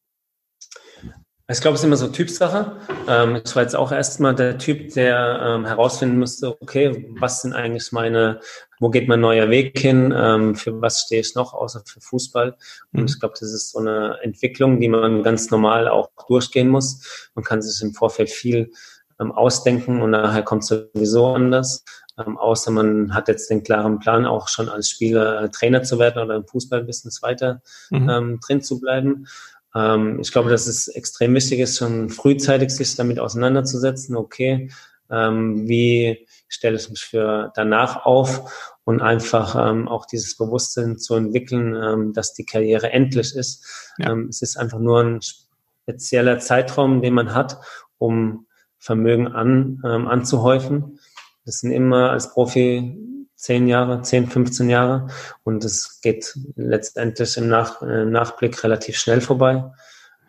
Ich 1.51 1.61
glaube, 1.61 1.75
es 1.75 1.81
ist 1.83 1.85
immer 1.85 1.99
so 1.99 2.09
Typsache. 2.09 2.77
Ähm, 3.07 3.43
ich 3.45 3.55
war 3.55 3.63
jetzt 3.63 3.77
auch 3.77 3.93
erstmal 3.93 4.35
der 4.35 4.57
Typ, 4.57 4.95
der 4.95 5.41
ähm, 5.45 5.67
herausfinden 5.67 6.19
musste, 6.19 6.57
okay, 6.63 7.13
was 7.21 7.43
sind 7.43 7.53
eigentlich 7.53 7.93
meine, 7.93 8.41
wo 8.81 8.89
geht 8.89 9.07
mein 9.07 9.21
neuer 9.21 9.51
Weg 9.51 9.79
hin, 9.79 10.15
ähm, 10.17 10.55
für 10.55 10.81
was 10.81 11.03
stehe 11.03 11.21
ich 11.21 11.35
noch, 11.35 11.53
außer 11.53 11.83
für 11.85 12.01
Fußball. 12.01 12.57
Und 12.93 13.01
mhm. 13.01 13.07
ich 13.07 13.21
glaube, 13.21 13.35
das 13.39 13.53
ist 13.53 13.73
so 13.73 13.81
eine 13.81 14.19
Entwicklung, 14.23 14.81
die 14.81 14.89
man 14.89 15.23
ganz 15.23 15.51
normal 15.51 15.89
auch 15.89 16.09
durchgehen 16.27 16.69
muss. 16.69 17.31
Man 17.35 17.45
kann 17.45 17.61
sich 17.61 17.83
im 17.83 17.93
Vorfeld 17.93 18.31
viel 18.31 18.73
ausdenken 19.19 20.01
und 20.01 20.11
nachher 20.11 20.43
kommt 20.43 20.63
es 20.63 20.69
sowieso 20.69 21.35
anders. 21.35 21.85
Ähm, 22.27 22.39
außer 22.39 22.71
man 22.71 23.15
hat 23.15 23.29
jetzt 23.29 23.51
den 23.51 23.63
klaren 23.63 23.99
Plan, 23.99 24.27
auch 24.27 24.49
schon 24.49 24.69
als 24.69 24.91
Spieler 24.91 25.43
äh, 25.43 25.49
Trainer 25.51 25.83
zu 25.83 25.99
werden 25.99 26.23
oder 26.23 26.37
im 26.37 26.47
Fußballbusiness 26.47 27.23
weiter 27.23 27.63
mhm. 27.91 28.09
ähm, 28.09 28.41
drin 28.45 28.63
zu 28.63 28.81
bleiben. 28.81 29.27
Ähm, 29.75 30.21
ich 30.21 30.33
glaube, 30.33 30.51
dass 30.51 30.67
es 30.67 30.89
extrem 30.89 31.35
wichtig 31.35 31.61
ist, 31.61 31.79
schon 31.79 32.11
frühzeitig 32.11 32.71
sich 32.71 32.95
damit 32.97 33.19
auseinanderzusetzen. 33.19 34.17
Okay, 34.17 34.71
ähm, 35.11 35.69
wie 35.69 36.27
stelle 36.49 36.77
ich 36.77 36.91
mich 36.91 37.01
für 37.01 37.53
danach 37.55 38.05
auf 38.05 38.77
und 38.85 39.01
einfach 39.01 39.55
ähm, 39.71 39.89
auch 39.89 40.07
dieses 40.07 40.37
Bewusstsein 40.37 40.99
zu 40.99 41.15
entwickeln, 41.15 41.75
ähm, 41.75 42.13
dass 42.13 42.35
die 42.35 42.45
Karriere 42.45 42.93
endlich 42.93 43.35
ist. 43.35 43.93
Ja. 43.99 44.15
Es 44.29 44.43
ist 44.43 44.57
einfach 44.57 44.79
nur 44.79 45.03
ein 45.03 45.21
spezieller 45.23 46.39
Zeitraum, 46.39 47.01
den 47.03 47.15
man 47.15 47.35
hat, 47.35 47.59
um 47.99 48.47
Vermögen 48.79 49.29
an, 49.29 49.79
anzuhäufen. 49.85 50.99
Das 51.45 51.59
sind 51.61 51.73
immer 51.73 52.11
als 52.11 52.33
Profi 52.33 52.97
zehn 53.35 53.67
Jahre, 53.67 54.03
zehn, 54.03 54.29
15 54.29 54.71
Jahre 54.71 55.09
und 55.43 55.65
es 55.65 56.01
geht 56.01 56.39
letztendlich 56.55 57.37
im 57.37 57.49
Nach 57.49 57.83
äh, 57.83 58.05
Nachblick 58.05 58.63
relativ 58.63 58.97
schnell 58.97 59.21
vorbei. 59.21 59.65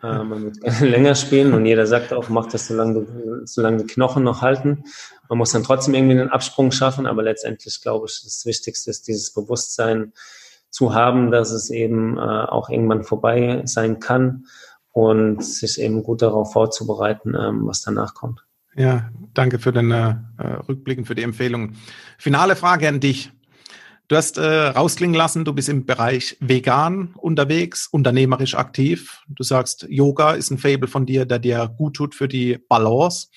Äh, 0.02 0.24
man 0.24 0.44
wird 0.44 0.80
länger 0.80 1.14
spielen 1.14 1.54
und 1.54 1.64
jeder 1.64 1.86
sagt 1.86 2.12
auch, 2.12 2.28
macht 2.28 2.52
das, 2.54 2.66
solange, 2.66 3.06
solange 3.44 3.78
die 3.78 3.86
Knochen 3.86 4.24
noch 4.24 4.42
halten. 4.42 4.82
Man 5.28 5.38
muss 5.38 5.52
dann 5.52 5.62
trotzdem 5.62 5.94
irgendwie 5.94 6.18
einen 6.18 6.30
Absprung 6.30 6.72
schaffen, 6.72 7.06
aber 7.06 7.22
letztendlich 7.22 7.80
glaube 7.80 8.06
ich, 8.08 8.20
das 8.24 8.44
Wichtigste 8.46 8.90
ist 8.90 9.06
dieses 9.06 9.32
Bewusstsein 9.32 10.12
zu 10.70 10.92
haben, 10.92 11.30
dass 11.30 11.52
es 11.52 11.70
eben 11.70 12.18
äh, 12.18 12.20
auch 12.20 12.68
irgendwann 12.68 13.04
vorbei 13.04 13.62
sein 13.64 14.00
kann 14.00 14.46
und 14.90 15.44
sich 15.44 15.80
eben 15.80 16.02
gut 16.02 16.20
darauf 16.20 16.52
vorzubereiten, 16.52 17.36
ähm, 17.40 17.66
was 17.66 17.82
danach 17.82 18.14
kommt. 18.14 18.44
Ja, 18.76 19.10
danke 19.34 19.58
für 19.58 19.72
den 19.72 19.90
äh, 19.90 20.16
Rückblick 20.68 20.98
und 20.98 21.04
für 21.04 21.14
die 21.14 21.22
Empfehlung. 21.22 21.74
Finale 22.18 22.56
Frage 22.56 22.88
an 22.88 23.00
dich. 23.00 23.30
Du 24.08 24.16
hast 24.16 24.36
äh, 24.36 24.44
rausklingen 24.44 25.14
lassen, 25.14 25.44
du 25.44 25.52
bist 25.54 25.68
im 25.68 25.86
Bereich 25.86 26.36
vegan 26.40 27.14
unterwegs, 27.16 27.86
unternehmerisch 27.86 28.54
aktiv. 28.54 29.22
Du 29.28 29.42
sagst, 29.42 29.86
Yoga 29.88 30.32
ist 30.32 30.50
ein 30.50 30.58
Fable 30.58 30.88
von 30.88 31.06
dir, 31.06 31.24
der 31.24 31.38
dir 31.38 31.72
gut 31.78 31.94
tut 31.94 32.14
für 32.14 32.28
die 32.28 32.58
Balance. 32.68 33.28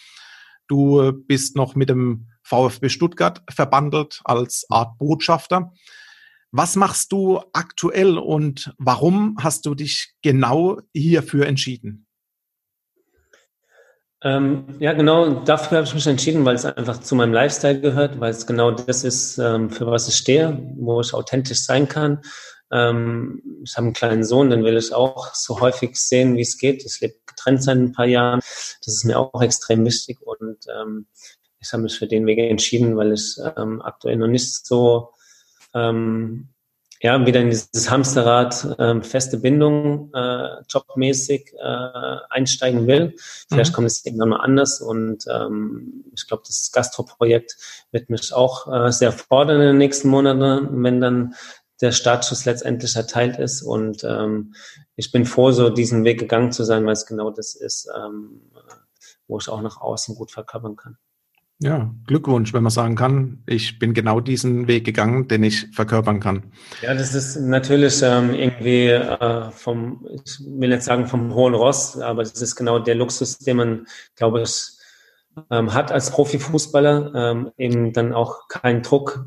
Du 0.67 1.13
bist 1.13 1.55
noch 1.55 1.75
mit 1.75 1.89
dem 1.89 2.27
VfB 2.43 2.89
Stuttgart 2.89 3.43
verbandelt 3.49 4.21
als 4.25 4.65
Art 4.69 4.97
Botschafter. 4.97 5.71
Was 6.51 6.75
machst 6.75 7.11
du 7.11 7.41
aktuell 7.53 8.17
und 8.17 8.73
warum 8.77 9.37
hast 9.39 9.65
du 9.65 9.75
dich 9.75 10.15
genau 10.21 10.81
hierfür 10.93 11.45
entschieden? 11.45 12.06
Ähm, 14.23 14.75
ja, 14.79 14.93
genau, 14.93 15.41
dafür 15.43 15.77
habe 15.77 15.87
ich 15.87 15.93
mich 15.93 16.07
entschieden, 16.07 16.43
weil 16.43 16.55
es 16.55 16.65
einfach 16.65 17.01
zu 17.01 17.15
meinem 17.15 17.33
Lifestyle 17.33 17.79
gehört, 17.79 18.19
weil 18.19 18.31
es 18.31 18.47
genau 18.47 18.71
das 18.71 19.03
ist, 19.03 19.37
ähm, 19.37 19.69
für 19.69 19.85
was 19.85 20.07
ich 20.07 20.15
stehe, 20.15 20.57
wo 20.75 20.99
ich 21.01 21.13
authentisch 21.13 21.61
sein 21.63 21.87
kann. 21.87 22.21
Ähm, 22.71 23.61
ich 23.63 23.75
habe 23.77 23.85
einen 23.85 23.93
kleinen 23.93 24.23
Sohn, 24.23 24.49
den 24.49 24.63
will 24.63 24.75
ich 24.75 24.93
auch 24.93 25.33
so 25.35 25.59
häufig 25.61 25.95
sehen, 25.97 26.35
wie 26.35 26.41
es 26.41 26.57
geht. 26.57 26.83
Ich 26.83 26.99
lebe 26.99 27.13
getrennt 27.27 27.63
seit 27.63 27.77
ein 27.77 27.91
paar 27.91 28.07
Jahren. 28.07 28.39
Das 28.39 28.95
ist 28.95 29.05
mir 29.05 29.19
auch 29.19 29.41
extrem 29.41 29.85
wichtig 29.85 30.19
und 30.21 30.57
ähm, 30.67 31.05
ich 31.59 31.71
habe 31.71 31.83
mich 31.83 31.97
für 31.97 32.07
den 32.07 32.25
Weg 32.25 32.39
entschieden, 32.39 32.97
weil 32.97 33.13
ich 33.13 33.37
ähm, 33.55 33.81
aktuell 33.81 34.17
noch 34.17 34.27
nicht 34.27 34.65
so 34.65 35.11
ähm, 35.73 36.49
ja, 37.01 37.25
wieder 37.25 37.41
in 37.41 37.49
dieses 37.49 37.89
Hamsterrad 37.89 38.75
ähm, 38.79 39.03
feste 39.03 39.37
Bindung 39.37 40.11
äh, 40.13 40.61
jobmäßig 40.69 41.53
äh, 41.53 42.17
einsteigen 42.29 42.87
will. 42.87 43.13
Vielleicht 43.49 43.71
mhm. 43.71 43.75
kommt 43.75 43.87
es 43.87 44.05
irgendwann 44.05 44.29
mal 44.29 44.39
anders 44.39 44.81
und 44.81 45.25
ähm, 45.27 46.05
ich 46.13 46.27
glaube, 46.27 46.43
das 46.45 46.71
Gastro-Projekt 46.71 47.57
wird 47.91 48.09
mich 48.09 48.33
auch 48.33 48.71
äh, 48.71 48.91
sehr 48.91 49.11
fordern 49.11 49.61
in 49.61 49.67
den 49.67 49.77
nächsten 49.77 50.09
Monaten, 50.09 50.83
wenn 50.83 50.99
dann 50.99 51.35
der 51.81 51.91
Startschuss 51.91 52.45
letztendlich 52.45 52.95
erteilt 52.95 53.37
ist 53.37 53.61
und 53.61 54.03
ähm, 54.03 54.55
ich 54.95 55.11
bin 55.11 55.25
froh, 55.25 55.51
so 55.51 55.69
diesen 55.69 56.03
Weg 56.03 56.19
gegangen 56.19 56.51
zu 56.51 56.63
sein, 56.63 56.85
weil 56.85 56.93
es 56.93 57.05
genau 57.05 57.29
das 57.29 57.53
ist, 57.53 57.87
ähm, 57.95 58.41
wo 59.27 59.37
ich 59.37 59.47
auch 59.49 59.61
nach 59.61 59.79
außen 59.79 60.15
gut 60.15 60.31
verkörpern 60.31 60.75
kann. 60.75 60.97
Ja, 61.59 61.91
Glückwunsch, 62.05 62.53
wenn 62.53 62.61
man 62.61 62.69
sagen 62.69 62.95
kann, 62.95 63.41
ich 63.47 63.79
bin 63.79 63.95
genau 63.95 64.19
diesen 64.19 64.67
Weg 64.67 64.85
gegangen, 64.85 65.27
den 65.27 65.43
ich 65.43 65.67
verkörpern 65.73 66.19
kann. 66.19 66.51
Ja, 66.83 66.93
das 66.93 67.15
ist 67.15 67.35
natürlich 67.37 68.01
ähm, 68.03 68.31
irgendwie 68.31 68.89
äh, 68.89 69.49
vom, 69.49 70.05
ich 70.23 70.39
will 70.45 70.69
jetzt 70.69 70.85
sagen 70.85 71.07
vom 71.07 71.33
hohen 71.33 71.55
Ross, 71.55 71.97
aber 71.99 72.21
das 72.21 72.39
ist 72.43 72.55
genau 72.55 72.77
der 72.77 72.93
Luxus, 72.93 73.39
den 73.39 73.57
man, 73.57 73.87
glaube 74.15 74.43
ich, 74.43 74.77
ähm, 75.49 75.73
hat 75.73 75.91
als 75.91 76.11
Profifußballer, 76.11 77.11
ähm, 77.15 77.51
eben 77.57 77.91
dann 77.91 78.13
auch 78.13 78.47
keinen 78.49 78.83
Druck 78.83 79.25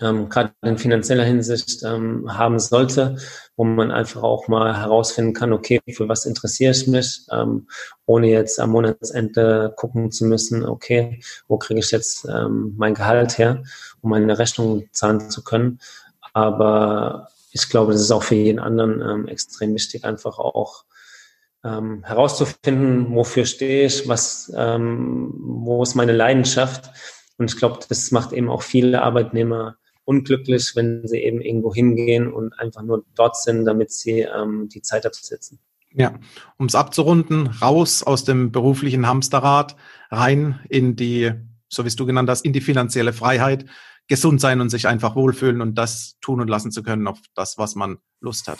ähm, 0.00 0.28
gerade 0.28 0.52
in 0.62 0.78
finanzieller 0.78 1.24
Hinsicht 1.24 1.82
ähm, 1.84 2.36
haben 2.36 2.58
sollte, 2.58 3.16
wo 3.56 3.64
man 3.64 3.90
einfach 3.90 4.22
auch 4.22 4.48
mal 4.48 4.76
herausfinden 4.76 5.32
kann, 5.32 5.52
okay, 5.52 5.80
für 5.90 6.08
was 6.08 6.26
interessiere 6.26 6.72
ich 6.72 6.86
mich, 6.86 7.26
ähm, 7.32 7.66
ohne 8.04 8.28
jetzt 8.28 8.60
am 8.60 8.70
Monatsende 8.70 9.72
gucken 9.76 10.10
zu 10.10 10.26
müssen, 10.26 10.66
okay, 10.66 11.20
wo 11.48 11.56
kriege 11.56 11.80
ich 11.80 11.90
jetzt 11.90 12.26
ähm, 12.28 12.74
mein 12.76 12.94
Gehalt 12.94 13.38
her, 13.38 13.62
um 14.02 14.10
meine 14.10 14.38
Rechnung 14.38 14.88
zahlen 14.92 15.30
zu 15.30 15.42
können. 15.42 15.80
Aber 16.34 17.28
ich 17.52 17.68
glaube, 17.70 17.92
das 17.92 18.02
ist 18.02 18.10
auch 18.10 18.22
für 18.22 18.34
jeden 18.34 18.58
anderen 18.58 19.00
ähm, 19.00 19.28
extrem 19.28 19.74
wichtig, 19.74 20.04
einfach 20.04 20.38
auch 20.38 20.84
ähm, 21.64 22.04
herauszufinden, 22.04 23.14
wofür 23.14 23.46
stehe 23.46 23.86
ich, 23.86 24.06
was, 24.06 24.52
ähm, 24.54 25.32
wo 25.38 25.82
ist 25.82 25.94
meine 25.94 26.12
Leidenschaft. 26.12 26.90
Und 27.38 27.50
ich 27.50 27.58
glaube, 27.58 27.80
das 27.88 28.10
macht 28.10 28.32
eben 28.32 28.50
auch 28.50 28.62
viele 28.62 29.02
Arbeitnehmer 29.02 29.76
unglücklich, 30.06 30.72
wenn 30.74 31.06
sie 31.06 31.18
eben 31.18 31.40
irgendwo 31.40 31.74
hingehen 31.74 32.32
und 32.32 32.58
einfach 32.58 32.82
nur 32.82 33.04
dort 33.14 33.36
sind, 33.36 33.66
damit 33.66 33.90
sie 33.90 34.20
ähm, 34.20 34.68
die 34.72 34.80
Zeit 34.80 35.04
absitzen. 35.04 35.58
Ja, 35.92 36.18
um 36.58 36.66
es 36.66 36.74
abzurunden, 36.74 37.46
raus 37.46 38.02
aus 38.02 38.24
dem 38.24 38.52
beruflichen 38.52 39.06
Hamsterrad, 39.06 39.76
rein 40.10 40.60
in 40.68 40.94
die, 40.94 41.32
so 41.68 41.84
wie 41.84 41.88
es 41.88 41.96
du 41.96 42.06
genannt 42.06 42.30
hast, 42.30 42.44
in 42.44 42.52
die 42.52 42.60
finanzielle 42.60 43.12
Freiheit, 43.12 43.66
gesund 44.06 44.40
sein 44.40 44.60
und 44.60 44.70
sich 44.70 44.86
einfach 44.86 45.16
wohlfühlen 45.16 45.60
und 45.60 45.74
das 45.74 46.16
tun 46.20 46.40
und 46.40 46.48
lassen 46.48 46.70
zu 46.70 46.82
können 46.82 47.06
auf 47.06 47.18
das, 47.34 47.58
was 47.58 47.74
man 47.74 47.98
Lust 48.20 48.46
hat. 48.46 48.58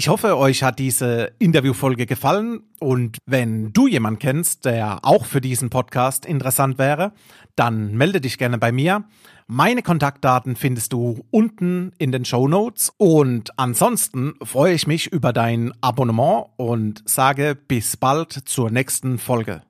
Ich 0.00 0.08
hoffe, 0.08 0.38
euch 0.38 0.62
hat 0.62 0.78
diese 0.78 1.32
Interviewfolge 1.38 2.06
gefallen 2.06 2.62
und 2.78 3.18
wenn 3.26 3.74
du 3.74 3.86
jemanden 3.86 4.18
kennst, 4.18 4.64
der 4.64 5.00
auch 5.02 5.26
für 5.26 5.42
diesen 5.42 5.68
Podcast 5.68 6.24
interessant 6.24 6.78
wäre, 6.78 7.12
dann 7.54 7.94
melde 7.98 8.22
dich 8.22 8.38
gerne 8.38 8.56
bei 8.56 8.72
mir. 8.72 9.04
Meine 9.46 9.82
Kontaktdaten 9.82 10.56
findest 10.56 10.94
du 10.94 11.26
unten 11.30 11.92
in 11.98 12.12
den 12.12 12.24
Show 12.24 12.48
Notes 12.48 12.90
und 12.96 13.50
ansonsten 13.58 14.32
freue 14.42 14.72
ich 14.72 14.86
mich 14.86 15.12
über 15.12 15.34
dein 15.34 15.70
Abonnement 15.82 16.46
und 16.56 17.02
sage 17.04 17.54
bis 17.54 17.98
bald 17.98 18.32
zur 18.32 18.70
nächsten 18.70 19.18
Folge. 19.18 19.60